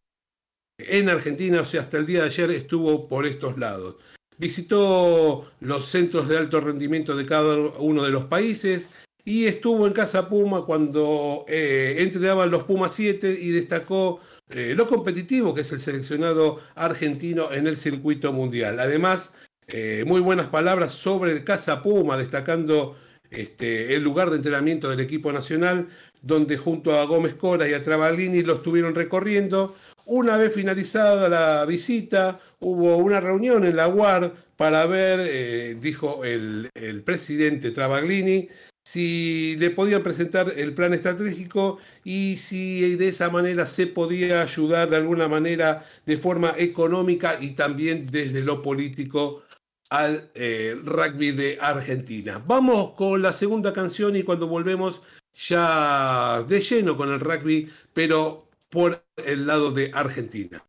en 0.78 1.10
Argentina, 1.10 1.62
o 1.62 1.66
sea, 1.66 1.82
hasta 1.82 1.98
el 1.98 2.06
día 2.06 2.22
de 2.22 2.28
ayer 2.28 2.52
estuvo 2.52 3.08
por 3.08 3.26
estos 3.26 3.58
lados. 3.58 3.96
Visitó 4.38 5.50
los 5.60 5.86
centros 5.86 6.28
de 6.28 6.38
alto 6.38 6.60
rendimiento 6.60 7.16
de 7.16 7.26
cada 7.26 7.56
uno 7.80 8.04
de 8.04 8.10
los 8.10 8.26
países 8.26 8.90
y 9.26 9.46
estuvo 9.46 9.88
en 9.88 9.94
Casa 9.94 10.28
Puma 10.28 10.66
cuando 10.66 11.46
eh, 11.48 11.96
entrenaban 12.00 12.52
los 12.52 12.64
Pumas 12.64 12.94
7 12.94 13.38
y 13.40 13.50
destacó 13.50 14.20
lo 14.50 14.86
competitivo 14.86 15.56
que 15.56 15.62
es 15.62 15.72
el 15.72 15.80
seleccionado 15.80 16.60
argentino 16.76 17.52
en 17.52 17.66
el 17.66 17.76
circuito 17.76 18.32
mundial. 18.32 18.80
Además, 18.80 19.34
eh, 19.68 20.04
muy 20.06 20.20
buenas 20.20 20.48
palabras 20.48 20.92
sobre 20.92 21.32
el 21.32 21.44
Casa 21.44 21.82
Puma, 21.82 22.18
destacando 22.18 22.96
este, 23.32 23.96
el 23.96 24.04
lugar 24.04 24.30
de 24.30 24.38
entrenamiento 24.38 24.90
del 24.90 25.00
equipo 25.00 25.32
nacional, 25.32 25.88
donde 26.22 26.58
junto 26.58 27.00
a 27.00 27.06
Gómez 27.06 27.34
Cora 27.36 27.68
y 27.68 27.74
a 27.74 27.82
Travaglini 27.82 28.42
lo 28.42 28.56
estuvieron 28.56 28.94
recorriendo. 28.94 29.76
Una 30.06 30.38
vez 30.38 30.54
finalizada 30.54 31.30
la 31.30 31.66
visita, 31.66 32.40
hubo 32.60 32.98
una 32.98 33.22
reunión 33.22 33.64
en 33.64 33.78
la 33.78 33.88
UAR 33.88 34.34
para 34.58 34.86
ver, 34.86 35.22
eh, 35.24 35.78
dijo 35.80 36.24
el, 36.26 36.70
el 36.76 37.02
presidente 37.04 37.72
Travaglini, 37.72 38.50
si 38.84 39.56
le 39.58 39.70
podían 39.70 40.04
presentar 40.04 40.54
el 40.58 40.74
plan 40.74 40.94
estratégico 40.94 41.78
y 42.04 42.36
si 42.38 42.96
de 42.96 43.08
esa 43.08 43.30
manera 43.30 43.66
se 43.66 43.88
podía 43.88 44.42
ayudar 44.42 44.90
de 44.90 44.98
alguna 44.98 45.28
manera 45.28 45.86
de 46.06 46.18
forma 46.18 46.54
económica 46.58 47.38
y 47.40 47.52
también 47.52 48.08
desde 48.12 48.44
lo 48.44 48.62
político 48.62 49.44
al 49.90 50.30
eh, 50.34 50.76
rugby 50.84 51.32
de 51.32 51.58
Argentina. 51.62 52.44
Vamos 52.46 52.92
con 52.92 53.22
la 53.22 53.32
segunda 53.32 53.74
canción 53.74 54.16
y 54.16 54.24
cuando 54.24 54.48
volvemos 54.48 55.02
ya 55.34 56.44
de 56.48 56.60
lleno 56.60 56.98
con 56.98 57.12
el 57.12 57.20
rugby, 57.20 57.70
pero 57.94 58.50
por 58.70 59.06
el 59.18 59.46
lado 59.46 59.72
de 59.72 59.92
Argentina. 59.94 60.66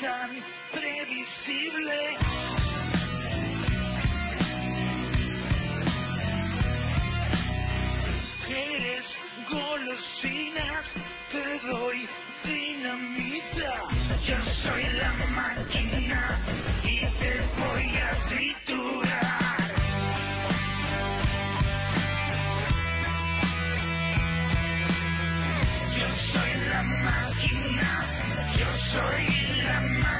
Tan 0.00 0.30
previsible. 0.72 2.16
Eres 8.48 9.16
golosinas, 9.50 10.94
te 11.30 11.68
doy 11.68 12.08
dinamita. 12.44 13.74
Yo 14.26 14.36
soy 14.62 14.84
la 14.98 15.12
máquina 15.36 15.59
yo 28.58 28.66
soy 28.76 29.62
la 29.64 29.80
máquina. 29.80 30.19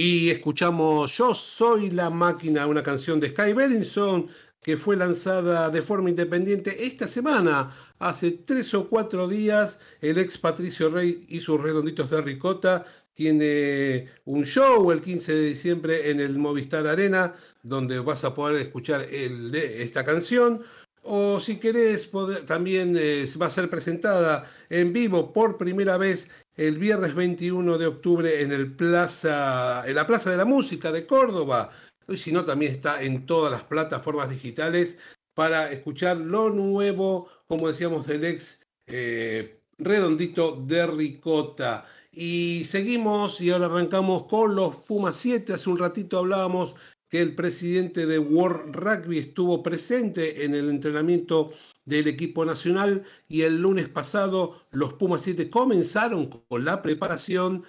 Y 0.00 0.30
escuchamos 0.30 1.10
Yo 1.16 1.34
Soy 1.34 1.90
la 1.90 2.08
Máquina, 2.08 2.68
una 2.68 2.84
canción 2.84 3.18
de 3.18 3.30
Sky 3.30 3.52
Bellinson 3.52 4.28
que 4.62 4.76
fue 4.76 4.96
lanzada 4.96 5.70
de 5.70 5.82
forma 5.82 6.08
independiente 6.08 6.86
esta 6.86 7.08
semana. 7.08 7.72
Hace 7.98 8.30
tres 8.30 8.72
o 8.74 8.88
cuatro 8.88 9.26
días, 9.26 9.80
el 10.00 10.18
ex 10.18 10.38
Patricio 10.38 10.88
Rey 10.88 11.26
y 11.28 11.40
sus 11.40 11.60
redonditos 11.60 12.10
de 12.10 12.22
ricota 12.22 12.86
tiene 13.12 14.06
un 14.24 14.44
show 14.44 14.92
el 14.92 15.00
15 15.00 15.34
de 15.34 15.48
diciembre 15.48 16.08
en 16.08 16.20
el 16.20 16.38
Movistar 16.38 16.86
Arena, 16.86 17.34
donde 17.64 17.98
vas 17.98 18.22
a 18.22 18.32
poder 18.34 18.62
escuchar 18.62 19.00
esta 19.00 20.04
canción. 20.04 20.62
O 21.02 21.40
si 21.40 21.56
querés, 21.56 22.08
también 22.46 22.94
eh, 22.96 23.26
va 23.42 23.46
a 23.46 23.50
ser 23.50 23.68
presentada 23.68 24.48
en 24.70 24.92
vivo 24.92 25.32
por 25.32 25.56
primera 25.56 25.96
vez 25.96 26.28
el 26.58 26.76
viernes 26.76 27.14
21 27.14 27.78
de 27.78 27.86
octubre 27.86 28.42
en, 28.42 28.50
el 28.50 28.74
plaza, 28.74 29.84
en 29.86 29.94
la 29.94 30.06
Plaza 30.06 30.30
de 30.30 30.36
la 30.36 30.44
Música 30.44 30.90
de 30.90 31.06
Córdoba. 31.06 31.70
Y 32.08 32.16
si 32.16 32.32
no, 32.32 32.44
también 32.44 32.72
está 32.72 33.00
en 33.00 33.26
todas 33.26 33.52
las 33.52 33.62
plataformas 33.62 34.28
digitales 34.28 34.98
para 35.34 35.70
escuchar 35.70 36.16
lo 36.16 36.50
nuevo, 36.50 37.28
como 37.46 37.68
decíamos, 37.68 38.08
del 38.08 38.24
ex 38.24 38.60
eh, 38.88 39.60
redondito 39.78 40.60
de 40.66 40.88
Ricota. 40.88 41.86
Y 42.10 42.64
seguimos 42.64 43.40
y 43.40 43.50
ahora 43.50 43.66
arrancamos 43.66 44.24
con 44.24 44.56
los 44.56 44.74
Pumas 44.78 45.14
7. 45.14 45.52
Hace 45.52 45.70
un 45.70 45.78
ratito 45.78 46.18
hablábamos 46.18 46.74
que 47.08 47.22
el 47.22 47.34
presidente 47.34 48.06
de 48.06 48.18
World 48.18 48.74
Rugby 48.74 49.18
estuvo 49.18 49.62
presente 49.62 50.44
en 50.44 50.54
el 50.54 50.68
entrenamiento 50.68 51.52
del 51.84 52.06
equipo 52.06 52.44
nacional 52.44 53.02
y 53.28 53.42
el 53.42 53.60
lunes 53.60 53.88
pasado 53.88 54.66
los 54.70 54.92
Pumas 54.94 55.22
7 55.22 55.48
comenzaron 55.48 56.28
con 56.28 56.64
la 56.64 56.82
preparación, 56.82 57.64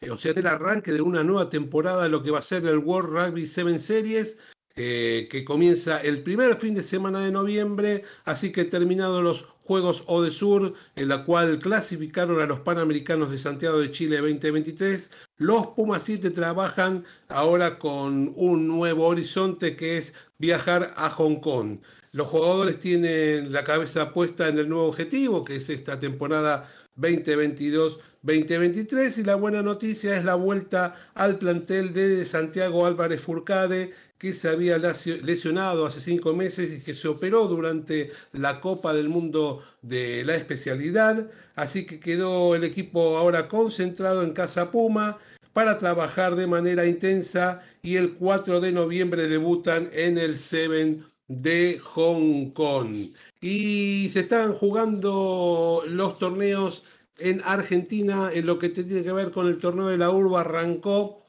eh, 0.00 0.10
o 0.10 0.16
sea, 0.16 0.32
el 0.32 0.46
arranque 0.46 0.92
de 0.92 1.02
una 1.02 1.22
nueva 1.22 1.50
temporada 1.50 2.04
de 2.04 2.08
lo 2.08 2.22
que 2.22 2.30
va 2.30 2.38
a 2.38 2.42
ser 2.42 2.64
el 2.64 2.78
World 2.78 3.10
Rugby 3.10 3.46
7 3.46 3.78
Series, 3.78 4.38
eh, 4.82 5.28
que 5.28 5.44
comienza 5.44 6.00
el 6.00 6.22
primer 6.22 6.56
fin 6.56 6.74
de 6.74 6.82
semana 6.82 7.20
de 7.20 7.30
noviembre, 7.30 8.02
así 8.24 8.50
que 8.50 8.64
terminados 8.64 9.22
los 9.22 9.42
Juegos 9.64 10.04
Odesur, 10.06 10.72
en 10.96 11.08
la 11.08 11.22
cual 11.26 11.58
clasificaron 11.58 12.40
a 12.40 12.46
los 12.46 12.60
Panamericanos 12.60 13.30
de 13.30 13.36
Santiago 13.36 13.78
de 13.78 13.90
Chile 13.90 14.16
2023, 14.16 15.10
los 15.36 15.66
Pumas 15.76 16.04
7 16.04 16.30
trabajan 16.30 17.04
ahora 17.28 17.78
con 17.78 18.32
un 18.36 18.68
nuevo 18.68 19.06
horizonte 19.06 19.76
que 19.76 19.98
es 19.98 20.14
viajar 20.38 20.94
a 20.96 21.10
Hong 21.10 21.40
Kong. 21.40 21.80
Los 22.12 22.28
jugadores 22.28 22.78
tienen 22.78 23.52
la 23.52 23.62
cabeza 23.62 24.14
puesta 24.14 24.48
en 24.48 24.58
el 24.58 24.70
nuevo 24.70 24.86
objetivo, 24.86 25.44
que 25.44 25.56
es 25.56 25.68
esta 25.68 26.00
temporada 26.00 26.66
2022-2023, 26.96 29.18
y 29.18 29.24
la 29.24 29.34
buena 29.36 29.62
noticia 29.62 30.16
es 30.16 30.24
la 30.24 30.34
vuelta 30.34 30.96
al 31.14 31.38
plantel 31.38 31.92
de 31.92 32.24
Santiago 32.24 32.86
Álvarez 32.86 33.22
Furcade, 33.22 33.92
que 34.20 34.34
se 34.34 34.50
había 34.50 34.76
lesionado 34.76 35.86
hace 35.86 35.98
cinco 35.98 36.34
meses 36.34 36.70
y 36.70 36.82
que 36.82 36.92
se 36.92 37.08
operó 37.08 37.48
durante 37.48 38.10
la 38.32 38.60
Copa 38.60 38.92
del 38.92 39.08
Mundo 39.08 39.64
de 39.80 40.22
la 40.26 40.36
especialidad. 40.36 41.30
Así 41.54 41.86
que 41.86 41.98
quedó 41.98 42.54
el 42.54 42.62
equipo 42.62 43.16
ahora 43.16 43.48
concentrado 43.48 44.22
en 44.22 44.34
Casa 44.34 44.70
Puma 44.70 45.18
para 45.54 45.78
trabajar 45.78 46.36
de 46.36 46.46
manera 46.46 46.86
intensa 46.86 47.62
y 47.80 47.96
el 47.96 48.12
4 48.12 48.60
de 48.60 48.72
noviembre 48.72 49.26
debutan 49.26 49.88
en 49.94 50.18
el 50.18 50.38
Seven 50.38 51.02
de 51.28 51.80
Hong 51.82 52.50
Kong. 52.50 52.94
Y 53.40 54.10
se 54.10 54.20
están 54.20 54.52
jugando 54.52 55.82
los 55.86 56.18
torneos 56.18 56.84
en 57.18 57.40
Argentina 57.46 58.30
en 58.34 58.44
lo 58.44 58.58
que 58.58 58.68
tiene 58.68 59.02
que 59.02 59.12
ver 59.12 59.30
con 59.30 59.46
el 59.46 59.56
torneo 59.56 59.86
de 59.86 59.96
la 59.96 60.10
urba 60.10 60.42
arrancó 60.42 61.19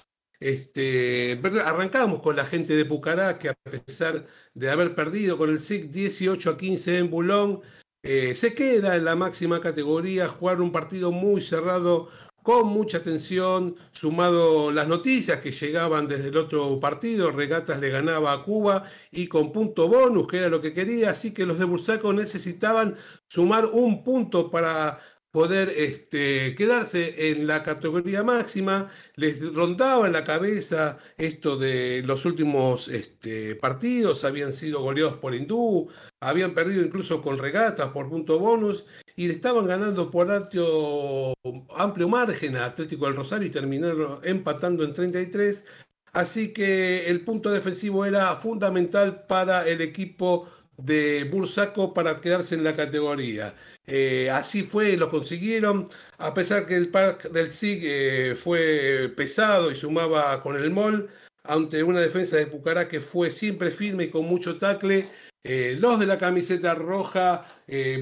este, 0.42 1.40
arrancamos 1.64 2.22
con 2.22 2.36
la 2.36 2.46
gente 2.46 2.76
de 2.76 2.84
Pucará, 2.84 3.38
que 3.38 3.50
a 3.50 3.54
pesar 3.54 4.26
de 4.56 4.70
haber 4.72 4.96
perdido 4.96 5.38
con 5.38 5.52
el 5.52 5.60
SIC 5.60 5.92
18 5.92 6.50
a 6.50 6.58
15 6.58 6.98
en 6.98 7.10
Bulón, 7.12 7.62
eh, 8.04 8.34
se 8.34 8.56
queda 8.56 8.96
en 8.98 9.06
la 9.06 9.16
máxima 9.16 9.62
categoría, 9.62 10.28
jugar 10.28 10.60
un 10.60 10.72
partido 10.72 11.12
muy 11.12 11.42
cerrado, 11.42 12.10
con 12.44 12.70
mucha 12.70 13.04
tensión, 13.04 13.76
sumado 13.92 14.72
las 14.72 14.88
noticias 14.88 15.40
que 15.42 15.52
llegaban 15.52 16.08
desde 16.08 16.30
el 16.30 16.38
otro 16.38 16.80
partido, 16.80 17.32
Regatas 17.32 17.80
le 17.80 17.90
ganaba 17.90 18.34
a 18.34 18.44
Cuba 18.44 18.86
y 19.12 19.28
con 19.28 19.52
punto 19.52 19.88
bonus, 19.88 20.26
que 20.26 20.38
era 20.38 20.50
lo 20.50 20.60
que 20.60 20.74
quería, 20.74 21.12
así 21.12 21.36
que 21.36 21.46
los 21.46 21.60
de 21.60 21.66
Bursaco 21.66 22.12
necesitaban 22.14 22.96
sumar 23.28 23.68
un 23.68 24.04
punto 24.04 24.50
para 24.50 25.00
poder 25.32 25.70
este, 25.70 26.56
quedarse 26.56 27.32
en 27.32 27.48
la 27.48 27.64
categoría 27.64 28.24
máxima, 28.24 28.90
les 29.16 29.42
rondaba 29.54 30.06
en 30.08 30.14
la 30.14 30.26
cabeza 30.26 30.98
esto 31.18 31.58
de 31.58 32.04
los 32.06 32.26
últimos 32.26 32.90
este, 32.90 33.56
partidos, 33.56 34.26
habían 34.26 34.52
sido 34.52 34.82
goleados 34.82 35.16
por 35.16 35.34
Hindú, 35.34 35.90
habían 36.20 36.54
perdido 36.54 36.84
incluso 36.84 37.22
con 37.22 37.38
regatas 37.38 37.90
por 37.90 38.10
punto 38.10 38.40
bonus 38.40 38.86
y 39.16 39.30
estaban 39.30 39.68
ganando 39.68 40.12
por 40.12 40.30
amplio, 40.30 41.34
amplio 41.76 42.10
margen 42.10 42.58
a 42.58 42.66
Atlético 42.66 43.06
del 43.06 43.16
Rosario 43.16 43.48
y 43.48 43.52
terminaron 43.52 44.20
empatando 44.24 44.84
en 44.84 44.94
33. 44.94 45.66
Así 46.14 46.52
que 46.52 47.08
el 47.08 47.24
punto 47.24 47.50
defensivo 47.52 48.06
era 48.06 48.36
fundamental 48.36 49.26
para 49.28 49.66
el 49.66 49.80
equipo 49.80 50.46
de 50.84 51.26
Bursaco 51.26 51.94
para 51.94 52.20
quedarse 52.22 52.56
en 52.56 52.64
la 52.64 52.76
categoría. 52.76 53.56
Eh, 53.88 54.30
así 54.32 54.64
fue, 54.64 54.96
lo 54.98 55.10
consiguieron, 55.10 55.88
a 56.18 56.34
pesar 56.34 56.66
que 56.66 56.76
el 56.76 56.90
parque 56.90 57.30
del 57.30 57.50
SIG 57.50 57.82
eh, 57.84 58.36
fue 58.36 59.12
pesado 59.16 59.72
y 59.72 59.76
sumaba 59.76 60.42
con 60.44 60.56
el 60.56 60.72
MOL, 60.72 61.10
ante 61.44 61.84
una 61.84 62.00
defensa 62.00 62.38
de 62.38 62.48
Pucará 62.48 62.88
que 62.88 63.02
fue 63.02 63.32
siempre 63.32 63.72
firme 63.72 64.06
y 64.06 64.10
con 64.10 64.26
mucho 64.26 64.58
tacle. 64.58 65.08
Eh, 65.44 65.76
los 65.80 66.00
de 66.00 66.06
la 66.06 66.20
camiseta 66.20 66.76
roja 66.76 67.46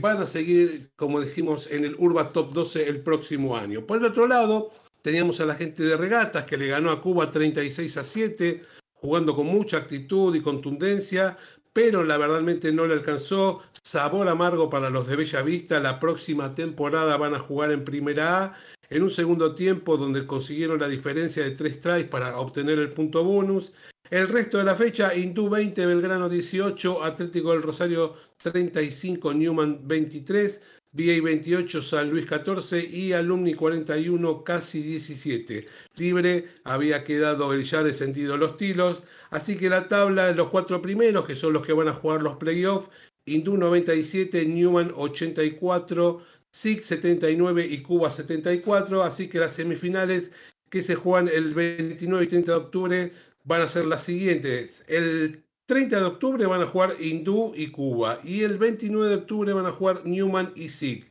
van 0.02 0.18
a 0.18 0.26
seguir, 0.26 0.90
como 0.96 1.22
dijimos, 1.22 1.68
en 1.72 1.86
el 1.86 1.96
Urba 2.00 2.30
Top 2.30 2.54
12 2.54 2.90
el 2.90 3.02
próximo 3.02 3.56
año. 3.56 3.86
Por 3.86 4.00
el 4.00 4.06
otro 4.06 4.28
lado, 4.28 4.72
teníamos 5.02 5.40
a 5.40 5.46
la 5.46 5.56
gente 5.56 5.84
de 5.84 5.96
regatas 5.96 6.46
que 6.46 6.58
le 6.58 6.68
ganó 6.68 6.92
a 6.92 7.02
Cuba 7.02 7.32
36 7.32 7.98
a 7.98 8.04
7, 8.04 8.64
jugando 8.94 9.36
con 9.36 9.46
mucha 9.46 9.78
actitud 9.78 10.36
y 10.36 10.42
contundencia, 10.42 11.38
pero 11.74 12.04
la 12.04 12.18
verdadmente 12.18 12.72
no 12.72 12.88
le 12.88 12.94
alcanzó. 12.94 13.62
Sabor 13.84 14.28
amargo 14.28 14.70
para 14.70 14.90
los 14.90 15.08
de 15.08 15.16
Bella 15.16 15.42
Vista. 15.42 15.80
La 15.80 16.00
próxima 16.00 16.56
temporada 16.56 17.18
van 17.18 17.36
a 17.36 17.40
jugar 17.40 17.72
en 17.72 17.86
Primera 17.86 18.44
A 18.44 18.58
en 18.90 19.04
un 19.04 19.12
segundo 19.12 19.54
tiempo 19.54 19.98
donde 19.98 20.26
consiguieron 20.26 20.80
la 20.80 20.88
diferencia 20.88 21.44
de 21.44 21.52
tres 21.52 21.80
tries 21.80 22.06
para 22.06 22.38
obtener 22.40 22.80
el 22.80 22.92
punto 22.92 23.24
bonus. 23.24 23.72
El 24.10 24.28
resto 24.28 24.58
de 24.58 24.64
la 24.64 24.76
fecha, 24.76 25.16
Hindú 25.16 25.50
20, 25.50 25.86
Belgrano 25.86 26.28
18, 26.28 27.04
Atlético 27.04 27.52
del 27.52 27.62
Rosario 27.62 28.16
35, 28.42 29.34
Newman 29.36 29.88
23, 29.88 30.62
VA 30.92 31.22
28, 31.22 31.82
San 31.84 32.10
Luis 32.10 32.26
14 32.26 32.84
y 32.84 33.14
Alumni 33.14 33.54
41, 33.54 34.44
casi 34.44 34.82
17. 34.82 35.68
Libre 35.98 36.48
había 36.64 37.04
quedado 37.04 37.54
el 37.54 37.64
ya 37.64 37.84
descendido 37.84 38.38
Los 38.38 38.58
Tilos, 38.58 39.04
así 39.30 39.56
que 39.56 39.70
la 39.70 39.88
tabla 39.88 40.28
de 40.28 40.36
los 40.36 40.50
cuatro 40.50 40.82
primeros, 40.82 41.28
que 41.28 41.36
son 41.36 41.54
los 41.54 41.66
que 41.66 41.74
van 41.74 41.90
a 41.90 41.94
jugar 41.94 42.24
los 42.24 42.38
playoffs, 42.38 42.90
Hindú 43.26 43.58
97, 43.58 44.46
Newman 44.46 44.92
84, 44.96 46.22
SIC 46.52 46.82
79 46.82 47.68
y 47.68 47.84
Cuba 47.84 48.10
74, 48.10 49.04
así 49.04 49.28
que 49.28 49.40
las 49.40 49.54
semifinales 49.54 50.32
que 50.70 50.82
se 50.82 50.96
juegan 50.96 51.28
el 51.28 51.54
29 51.54 52.24
y 52.24 52.28
30 52.28 52.52
de 52.52 52.58
octubre 52.58 53.12
van 53.44 53.62
a 53.62 53.68
ser 53.68 53.86
las 53.86 54.04
siguientes. 54.04 54.84
El 54.88 55.44
30 55.70 56.00
de 56.00 56.04
octubre 56.04 56.46
van 56.48 56.64
a 56.64 56.66
jugar 56.66 56.96
Hindú 57.00 57.54
y 57.56 57.68
Cuba 57.68 58.20
y 58.24 58.42
el 58.42 58.58
29 58.58 59.08
de 59.08 59.16
octubre 59.18 59.54
van 59.54 59.68
a 59.68 59.72
jugar 59.72 60.04
Newman 60.04 60.52
y 60.56 60.68
SIC. 60.68 61.06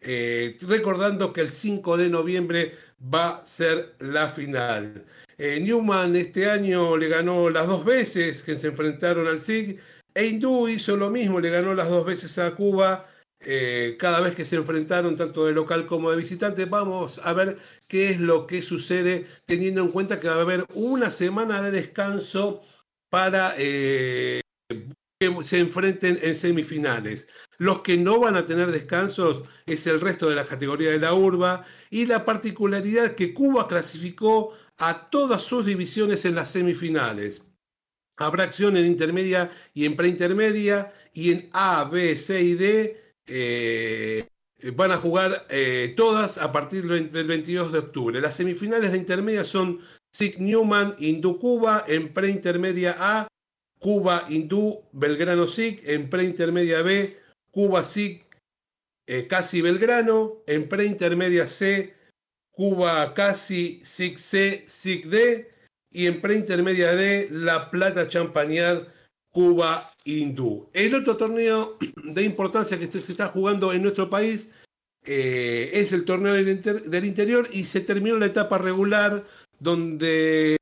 Eh, 0.00 0.56
recordando 0.62 1.34
que 1.34 1.42
el 1.42 1.50
5 1.50 1.98
de 1.98 2.08
noviembre 2.08 2.74
va 3.02 3.28
a 3.28 3.44
ser 3.44 3.94
la 3.98 4.30
final. 4.30 5.04
Eh, 5.36 5.60
Newman 5.60 6.16
este 6.16 6.48
año 6.48 6.96
le 6.96 7.08
ganó 7.08 7.50
las 7.50 7.66
dos 7.66 7.84
veces 7.84 8.42
que 8.42 8.58
se 8.58 8.68
enfrentaron 8.68 9.28
al 9.28 9.42
SIG 9.42 9.78
e 10.14 10.26
Hindú 10.26 10.68
hizo 10.68 10.96
lo 10.96 11.10
mismo, 11.10 11.38
le 11.38 11.50
ganó 11.50 11.74
las 11.74 11.90
dos 11.90 12.06
veces 12.06 12.38
a 12.38 12.54
Cuba 12.54 13.06
eh, 13.40 13.98
cada 14.00 14.22
vez 14.22 14.34
que 14.34 14.46
se 14.46 14.56
enfrentaron, 14.56 15.16
tanto 15.16 15.44
de 15.44 15.52
local 15.52 15.84
como 15.84 16.10
de 16.10 16.16
visitante. 16.16 16.64
Vamos 16.64 17.20
a 17.22 17.34
ver 17.34 17.58
qué 17.88 18.08
es 18.08 18.20
lo 18.20 18.46
que 18.46 18.62
sucede, 18.62 19.26
teniendo 19.44 19.82
en 19.82 19.90
cuenta 19.90 20.18
que 20.18 20.28
va 20.28 20.36
a 20.36 20.40
haber 20.40 20.64
una 20.72 21.10
semana 21.10 21.60
de 21.60 21.72
descanso 21.72 22.62
para 23.10 23.54
eh, 23.58 24.40
que 25.20 25.36
se 25.42 25.58
enfrenten 25.58 26.18
en 26.22 26.36
semifinales. 26.36 27.28
Los 27.58 27.80
que 27.80 27.96
no 27.96 28.20
van 28.20 28.36
a 28.36 28.46
tener 28.46 28.70
descansos 28.70 29.42
es 29.66 29.86
el 29.86 30.00
resto 30.00 30.28
de 30.28 30.36
la 30.36 30.46
categoría 30.46 30.90
de 30.90 31.00
la 31.00 31.14
urba 31.14 31.64
y 31.90 32.06
la 32.06 32.24
particularidad 32.24 33.16
que 33.16 33.34
Cuba 33.34 33.66
clasificó 33.66 34.52
a 34.78 35.10
todas 35.10 35.42
sus 35.42 35.66
divisiones 35.66 36.24
en 36.24 36.36
las 36.36 36.52
semifinales. 36.52 37.44
Habrá 38.16 38.44
acción 38.44 38.76
en 38.76 38.84
intermedia 38.84 39.50
y 39.74 39.84
en 39.84 39.96
preintermedia 39.96 40.92
y 41.12 41.32
en 41.32 41.48
A, 41.52 41.84
B, 41.84 42.16
C 42.16 42.42
y 42.42 42.54
D 42.54 43.14
eh, 43.26 44.28
van 44.74 44.92
a 44.92 44.98
jugar 44.98 45.46
eh, 45.50 45.94
todas 45.96 46.38
a 46.38 46.50
partir 46.52 46.86
del 46.86 47.26
22 47.26 47.72
de 47.72 47.78
octubre. 47.78 48.20
Las 48.20 48.34
semifinales 48.34 48.92
de 48.92 48.98
intermedia 48.98 49.44
son 49.44 49.80
SIC 50.12 50.38
Newman, 50.38 50.94
Hindú 50.98 51.38
Cuba, 51.38 51.84
en 51.86 52.12
preintermedia 52.12 52.96
A, 52.98 53.28
Cuba 53.78 54.24
Hindú, 54.28 54.82
Belgrano 54.92 55.46
SIC, 55.46 55.86
en 55.88 56.10
preintermedia 56.10 56.82
B, 56.82 57.16
Cuba 57.50 57.84
SIC, 57.84 58.24
eh, 59.06 59.26
Casi 59.26 59.62
Belgrano, 59.62 60.42
en 60.46 60.68
preintermedia 60.68 61.46
C, 61.46 61.94
Cuba 62.50 63.14
Casi, 63.14 63.80
SIC 63.82 64.18
C, 64.18 64.64
SIC 64.66 65.06
D, 65.06 65.50
y 65.90 66.06
en 66.06 66.20
preintermedia 66.20 66.94
D, 66.94 67.28
La 67.30 67.70
Plata 67.70 68.08
Champañar, 68.08 68.92
Cuba 69.30 69.92
Hindú. 70.04 70.68
El 70.72 70.94
otro 70.94 71.16
torneo 71.16 71.78
de 72.02 72.22
importancia 72.22 72.78
que 72.78 72.90
se 72.90 72.98
está 72.98 73.28
jugando 73.28 73.72
en 73.72 73.82
nuestro 73.82 74.10
país 74.10 74.50
eh, 75.04 75.70
es 75.72 75.92
el 75.92 76.04
torneo 76.04 76.34
del, 76.34 77.04
interior 77.04 77.48
y 77.52 77.64
se 77.64 77.80
terminó 77.80 78.16
la 78.16 78.26
etapa 78.26 78.58
regular 78.58 79.24
donde 79.60 80.56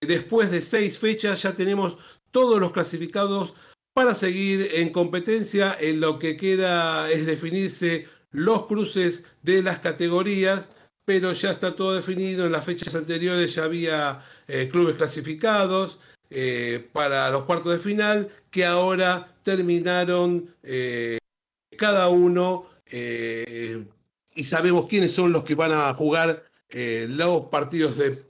después 0.00 0.50
de 0.50 0.62
seis 0.62 0.98
fechas 0.98 1.42
ya 1.42 1.54
tenemos 1.54 1.98
todos 2.30 2.60
los 2.60 2.72
clasificados 2.72 3.54
para 3.94 4.14
seguir 4.14 4.68
en 4.74 4.90
competencia. 4.90 5.74
En 5.80 6.00
lo 6.00 6.18
que 6.18 6.36
queda 6.36 7.10
es 7.10 7.24
definirse 7.24 8.06
los 8.30 8.66
cruces 8.66 9.24
de 9.42 9.62
las 9.62 9.78
categorías, 9.78 10.68
pero 11.06 11.32
ya 11.32 11.52
está 11.52 11.74
todo 11.74 11.94
definido. 11.94 12.44
En 12.44 12.52
las 12.52 12.66
fechas 12.66 12.94
anteriores 12.94 13.54
ya 13.54 13.64
había 13.64 14.22
eh, 14.48 14.68
clubes 14.70 14.96
clasificados. 14.96 15.98
Eh, 16.28 16.88
para 16.92 17.30
los 17.30 17.44
cuartos 17.44 17.72
de 17.72 17.78
final, 17.78 18.28
que 18.50 18.66
ahora 18.66 19.32
terminaron 19.44 20.52
eh, 20.64 21.18
cada 21.78 22.08
uno 22.08 22.68
y 22.92 24.44
sabemos 24.44 24.88
quiénes 24.88 25.12
son 25.12 25.32
los 25.32 25.44
que 25.44 25.54
van 25.54 25.72
a 25.72 25.94
jugar 25.94 26.44
los 26.70 27.46
partidos 27.46 27.96
de 27.96 28.25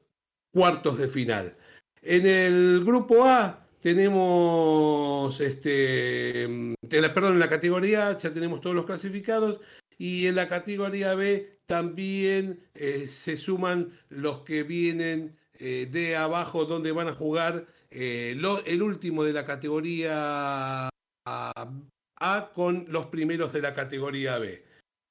cuartos 0.57 0.97
de 0.97 1.09
final. 1.09 1.55
En 2.01 2.27
el 2.27 2.83
grupo 2.83 3.27
A 3.27 3.69
tenemos, 3.81 5.39
este, 5.39 6.49
perdón, 6.89 7.35
en 7.35 7.41
la 7.41 7.51
categoría 7.51 8.09
A 8.09 8.19
ya 8.19 8.33
tenemos 8.33 8.63
todos 8.63 8.75
los 8.75 8.87
clasificados 8.87 9.61
y 9.99 10.27
en 10.27 10.37
la 10.37 10.49
categoría 10.49 11.15
B 11.15 11.61
también 11.67 12.59
se 12.75 13.37
suman 13.37 13.91
los 14.09 14.41
que 14.41 14.63
vienen 14.63 15.37
de 15.59 16.17
abajo 16.17 16.65
donde 16.65 16.93
van 16.93 17.09
a 17.09 17.13
jugar 17.13 17.67
eh, 17.91 18.35
el 18.67 18.83
último 18.83 19.25
de 19.25 19.35
la 19.35 19.45
categoría 19.45 20.89
A, 21.27 22.51
con 22.55 22.87
los 22.89 23.07
primeros 23.07 23.53
de 23.53 23.61
la 23.61 23.75
categoría 23.75 24.39
B. 24.39 24.65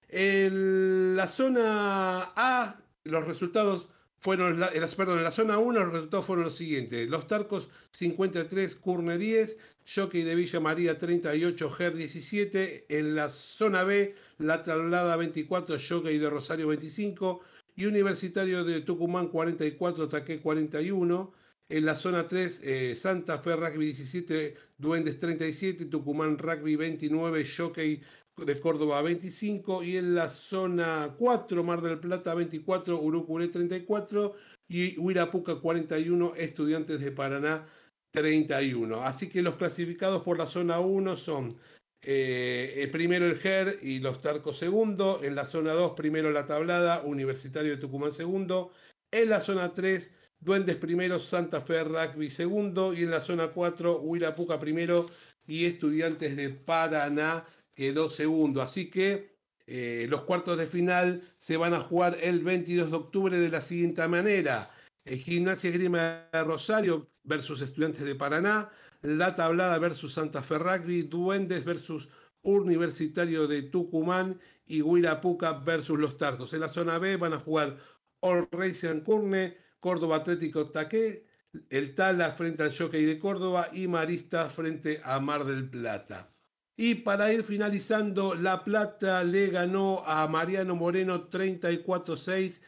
En 0.09 1.15
la 1.15 1.27
zona 1.27 2.31
A, 2.35 2.77
los 3.03 3.25
resultados 3.25 3.89
fueron, 4.25 4.59
perdón, 4.97 5.19
en 5.19 5.23
la 5.23 5.29
zona 5.29 5.59
1 5.59 5.81
los 5.81 5.93
resultados 5.93 6.25
fueron 6.25 6.45
los 6.45 6.55
siguientes. 6.55 7.07
Los 7.11 7.27
Tarcos 7.27 7.69
53, 7.91 8.73
Curne 8.73 9.19
10, 9.19 9.55
Jockey 9.85 10.23
de 10.23 10.33
Villa 10.33 10.59
María 10.59 10.97
38, 10.97 11.69
Ger 11.69 11.95
17. 11.95 12.85
En 12.89 13.13
la 13.13 13.29
zona 13.29 13.83
B, 13.83 14.15
La 14.39 14.63
Traslada 14.63 15.15
24, 15.15 15.77
Jockey 15.77 16.17
de 16.17 16.31
Rosario 16.31 16.69
25 16.69 17.41
y 17.75 17.85
Universitario 17.85 18.63
de 18.63 18.81
Tucumán 18.81 19.27
44, 19.27 20.09
Taque 20.09 20.41
41. 20.41 21.31
En 21.69 21.85
la 21.85 21.93
zona 21.93 22.27
3, 22.27 22.61
eh, 22.63 22.95
Santa 22.95 23.37
Fe 23.37 23.55
Rugby 23.55 23.85
17, 23.85 24.55
Duendes 24.79 25.19
37, 25.19 25.85
Tucumán 25.85 26.39
Rugby 26.39 26.75
29, 26.75 27.45
Jockey 27.45 28.01
de 28.37 28.59
Córdoba 28.59 29.01
25 29.01 29.83
y 29.83 29.97
en 29.97 30.15
la 30.15 30.27
zona 30.27 31.15
4, 31.17 31.63
Mar 31.63 31.81
del 31.81 31.99
Plata 31.99 32.33
24, 32.33 32.99
Urucuré 33.01 33.47
34 33.47 34.35
y 34.67 34.97
Huirapuca 34.99 35.55
41, 35.55 36.33
Estudiantes 36.35 36.99
de 36.99 37.11
Paraná 37.11 37.65
31. 38.11 39.01
Así 39.01 39.29
que 39.29 39.41
los 39.41 39.55
clasificados 39.55 40.21
por 40.23 40.37
la 40.37 40.45
zona 40.45 40.79
1 40.79 41.15
son 41.15 41.57
eh, 42.01 42.89
primero 42.91 43.25
el 43.25 43.37
GER 43.37 43.77
y 43.81 43.99
los 43.99 44.21
Tarcos 44.21 44.57
segundo, 44.57 45.21
en 45.23 45.35
la 45.35 45.45
zona 45.45 45.71
2 45.71 45.93
primero 45.95 46.31
la 46.31 46.45
Tablada, 46.45 47.01
Universitario 47.03 47.71
de 47.71 47.77
Tucumán 47.77 48.11
segundo, 48.11 48.71
en 49.11 49.29
la 49.29 49.39
zona 49.39 49.71
3 49.71 50.13
Duendes 50.41 50.75
primero, 50.75 51.19
Santa 51.19 51.61
Fe 51.61 51.83
Rugby 51.85 52.29
segundo 52.29 52.93
y 52.93 53.03
en 53.03 53.11
la 53.11 53.21
zona 53.21 53.47
4 53.47 54.01
Huirapuca 54.01 54.59
primero 54.59 55.05
y 55.47 55.65
Estudiantes 55.65 56.35
de 56.35 56.49
Paraná 56.49 57.45
quedó 57.75 58.09
segundo. 58.09 58.61
Así 58.61 58.89
que 58.89 59.35
eh, 59.67 60.07
los 60.09 60.23
cuartos 60.23 60.57
de 60.57 60.67
final 60.67 61.21
se 61.37 61.57
van 61.57 61.73
a 61.73 61.81
jugar 61.81 62.17
el 62.21 62.43
22 62.43 62.89
de 62.89 62.97
octubre 62.97 63.39
de 63.39 63.49
la 63.49 63.61
siguiente 63.61 64.07
manera. 64.07 64.71
El 65.03 65.19
Gimnasia 65.19 65.71
Grima 65.71 66.27
de 66.31 66.43
Rosario 66.43 67.07
versus 67.23 67.61
Estudiantes 67.61 68.05
de 68.05 68.15
Paraná, 68.15 68.69
La 69.01 69.35
Tablada 69.35 69.77
versus 69.77 70.13
Santa 70.13 70.41
Fe 70.41 70.57
Rugby, 70.57 71.03
Duendes 71.03 71.63
versus 71.63 72.09
Universitario 72.41 73.47
de 73.47 73.63
Tucumán 73.63 74.39
y 74.65 74.81
Huirapuca 74.81 75.53
versus 75.53 75.99
Los 75.99 76.17
Tartos. 76.17 76.53
En 76.53 76.61
la 76.61 76.69
zona 76.69 76.97
B 76.97 77.17
van 77.17 77.33
a 77.33 77.39
jugar 77.39 77.77
All 78.21 78.47
Racing 78.51 79.01
Curne, 79.01 79.57
Córdoba 79.79 80.17
Atlético 80.17 80.69
Taqué, 80.71 81.25
el 81.69 81.95
Tala 81.95 82.31
frente 82.31 82.63
al 82.63 82.75
Jockey 82.75 83.05
de 83.05 83.19
Córdoba 83.19 83.69
y 83.73 83.87
Marista 83.87 84.49
frente 84.49 85.01
a 85.03 85.19
Mar 85.19 85.45
del 85.45 85.69
Plata. 85.69 86.34
Y 86.77 86.95
para 86.95 87.31
ir 87.31 87.43
finalizando, 87.43 88.35
La 88.35 88.63
Plata 88.63 89.23
le 89.23 89.47
ganó 89.47 90.03
a 90.05 90.27
Mariano 90.27 90.75
Moreno 90.75 91.29
34-6 91.29 92.59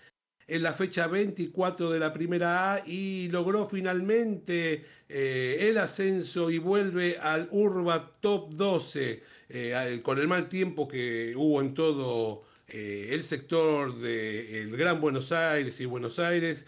en 0.48 0.64
la 0.64 0.74
fecha 0.74 1.08
24 1.08 1.92
de 1.92 2.00
la 2.00 2.14
primera 2.14 2.74
A 2.74 2.84
y 2.86 3.28
logró 3.30 3.68
finalmente 3.68 4.86
eh, 5.10 5.58
el 5.60 5.78
ascenso 5.78 6.50
y 6.50 6.58
vuelve 6.58 7.18
al 7.18 7.50
Urba 7.52 8.14
Top 8.22 8.54
12 8.54 9.24
eh, 9.50 10.02
con 10.04 10.20
el 10.20 10.28
mal 10.30 10.48
tiempo 10.48 10.88
que 10.88 11.34
hubo 11.36 11.60
en 11.60 11.74
todo 11.74 12.44
eh, 12.70 13.10
el 13.12 13.24
sector 13.24 14.00
del 14.00 14.78
Gran 14.78 15.02
Buenos 15.02 15.34
Aires 15.34 15.82
y 15.82 15.86
Buenos 15.86 16.18
Aires. 16.18 16.66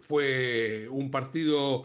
fue 0.00 0.88
un 0.90 1.10
partido 1.10 1.84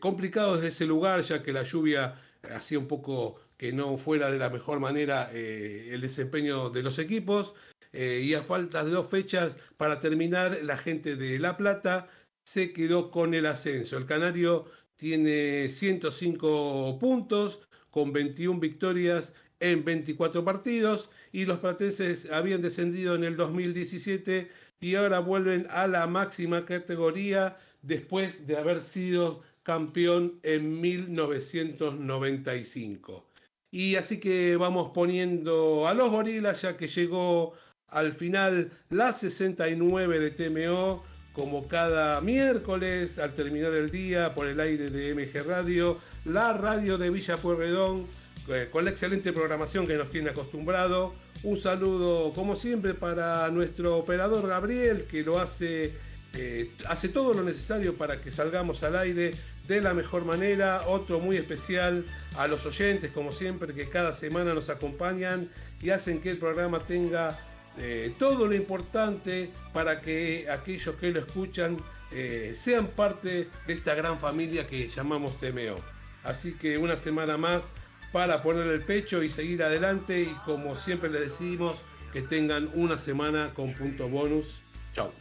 complicado 0.00 0.56
desde 0.56 0.68
ese 0.68 0.86
lugar 0.86 1.22
ya 1.22 1.42
que 1.42 1.52
la 1.52 1.62
lluvia 1.62 2.20
hacía 2.54 2.78
un 2.78 2.86
poco 2.86 3.40
que 3.56 3.72
no 3.72 3.96
fuera 3.96 4.30
de 4.30 4.38
la 4.38 4.50
mejor 4.50 4.80
manera 4.80 5.30
el 5.32 6.00
desempeño 6.00 6.70
de 6.70 6.82
los 6.82 6.98
equipos. 6.98 7.54
Eh, 7.92 8.20
y 8.22 8.34
a 8.34 8.42
falta 8.42 8.84
de 8.84 8.90
dos 8.90 9.08
fechas 9.08 9.56
para 9.78 10.00
terminar, 10.00 10.58
la 10.62 10.76
gente 10.76 11.16
de 11.16 11.38
La 11.38 11.56
Plata 11.56 12.08
se 12.44 12.74
quedó 12.74 13.10
con 13.10 13.32
el 13.32 13.46
ascenso. 13.46 13.96
El 13.96 14.04
Canario 14.04 14.66
tiene 14.96 15.70
105 15.70 16.98
puntos 16.98 17.66
con 17.90 18.12
21 18.12 18.60
victorias 18.60 19.32
en 19.60 19.82
24 19.82 20.44
partidos 20.44 21.08
y 21.32 21.46
los 21.46 21.58
platenses 21.60 22.30
habían 22.30 22.60
descendido 22.60 23.14
en 23.14 23.24
el 23.24 23.36
2017 23.36 24.50
y 24.80 24.94
ahora 24.94 25.20
vuelven 25.20 25.66
a 25.70 25.86
la 25.86 26.06
máxima 26.06 26.66
categoría 26.66 27.56
después 27.80 28.46
de 28.46 28.58
haber 28.58 28.82
sido 28.82 29.42
campeón 29.66 30.38
en 30.44 30.80
1995. 30.80 33.26
Y 33.72 33.96
así 33.96 34.20
que 34.20 34.56
vamos 34.56 34.92
poniendo 34.94 35.88
a 35.88 35.94
los 35.94 36.08
gorilas 36.08 36.62
ya 36.62 36.76
que 36.76 36.86
llegó 36.86 37.54
al 37.88 38.14
final 38.14 38.70
la 38.90 39.12
69 39.12 40.20
de 40.20 40.30
TMO, 40.30 41.02
como 41.32 41.66
cada 41.66 42.20
miércoles 42.20 43.18
al 43.18 43.34
terminar 43.34 43.72
el 43.72 43.90
día 43.90 44.36
por 44.36 44.46
el 44.46 44.60
aire 44.60 44.88
de 44.88 45.12
MG 45.12 45.44
Radio, 45.44 45.98
la 46.24 46.52
radio 46.52 46.96
de 46.96 47.10
Villa 47.10 47.36
Pueyrredón, 47.36 48.06
eh, 48.48 48.68
con 48.70 48.84
la 48.84 48.90
excelente 48.90 49.32
programación 49.32 49.88
que 49.88 49.96
nos 49.96 50.10
tiene 50.10 50.30
acostumbrado. 50.30 51.12
Un 51.42 51.58
saludo, 51.58 52.32
como 52.34 52.54
siempre, 52.54 52.94
para 52.94 53.50
nuestro 53.50 53.96
operador 53.96 54.46
Gabriel, 54.46 55.06
que 55.10 55.24
lo 55.24 55.40
hace, 55.40 55.92
eh, 56.34 56.70
hace 56.86 57.08
todo 57.08 57.34
lo 57.34 57.42
necesario 57.42 57.96
para 57.96 58.20
que 58.20 58.30
salgamos 58.30 58.84
al 58.84 58.94
aire 58.96 59.34
de 59.66 59.80
la 59.80 59.94
mejor 59.94 60.24
manera. 60.24 60.82
Otro 60.86 61.20
muy 61.20 61.36
especial 61.36 62.04
a 62.36 62.46
los 62.46 62.66
oyentes, 62.66 63.10
como 63.10 63.32
siempre, 63.32 63.74
que 63.74 63.88
cada 63.88 64.12
semana 64.12 64.54
nos 64.54 64.68
acompañan 64.68 65.48
y 65.80 65.90
hacen 65.90 66.20
que 66.20 66.30
el 66.30 66.38
programa 66.38 66.80
tenga 66.80 67.38
eh, 67.78 68.14
todo 68.18 68.46
lo 68.46 68.54
importante 68.54 69.50
para 69.72 70.00
que 70.00 70.46
aquellos 70.50 70.94
que 70.96 71.10
lo 71.10 71.20
escuchan 71.20 71.76
eh, 72.10 72.52
sean 72.54 72.86
parte 72.88 73.48
de 73.66 73.72
esta 73.72 73.94
gran 73.94 74.18
familia 74.18 74.66
que 74.66 74.88
llamamos 74.88 75.38
TMO. 75.38 75.78
Así 76.22 76.54
que 76.54 76.78
una 76.78 76.96
semana 76.96 77.36
más 77.36 77.64
para 78.12 78.42
poner 78.42 78.66
el 78.68 78.82
pecho 78.82 79.22
y 79.22 79.30
seguir 79.30 79.62
adelante 79.62 80.22
y 80.22 80.34
como 80.44 80.74
siempre 80.74 81.10
les 81.10 81.22
decimos 81.22 81.78
que 82.12 82.22
tengan 82.22 82.70
una 82.74 82.96
semana 82.96 83.52
con 83.54 83.74
punto 83.74 84.08
bonus. 84.08 84.62
Chao. 84.94 85.12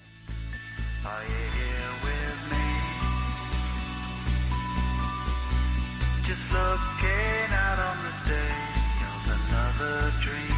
just 6.25 6.51
looking 6.51 7.53
out 7.53 7.77
on 7.77 7.97
the 8.01 8.29
day 8.29 8.57
of 9.05 9.29
another 9.47 10.11
dream. 10.23 10.55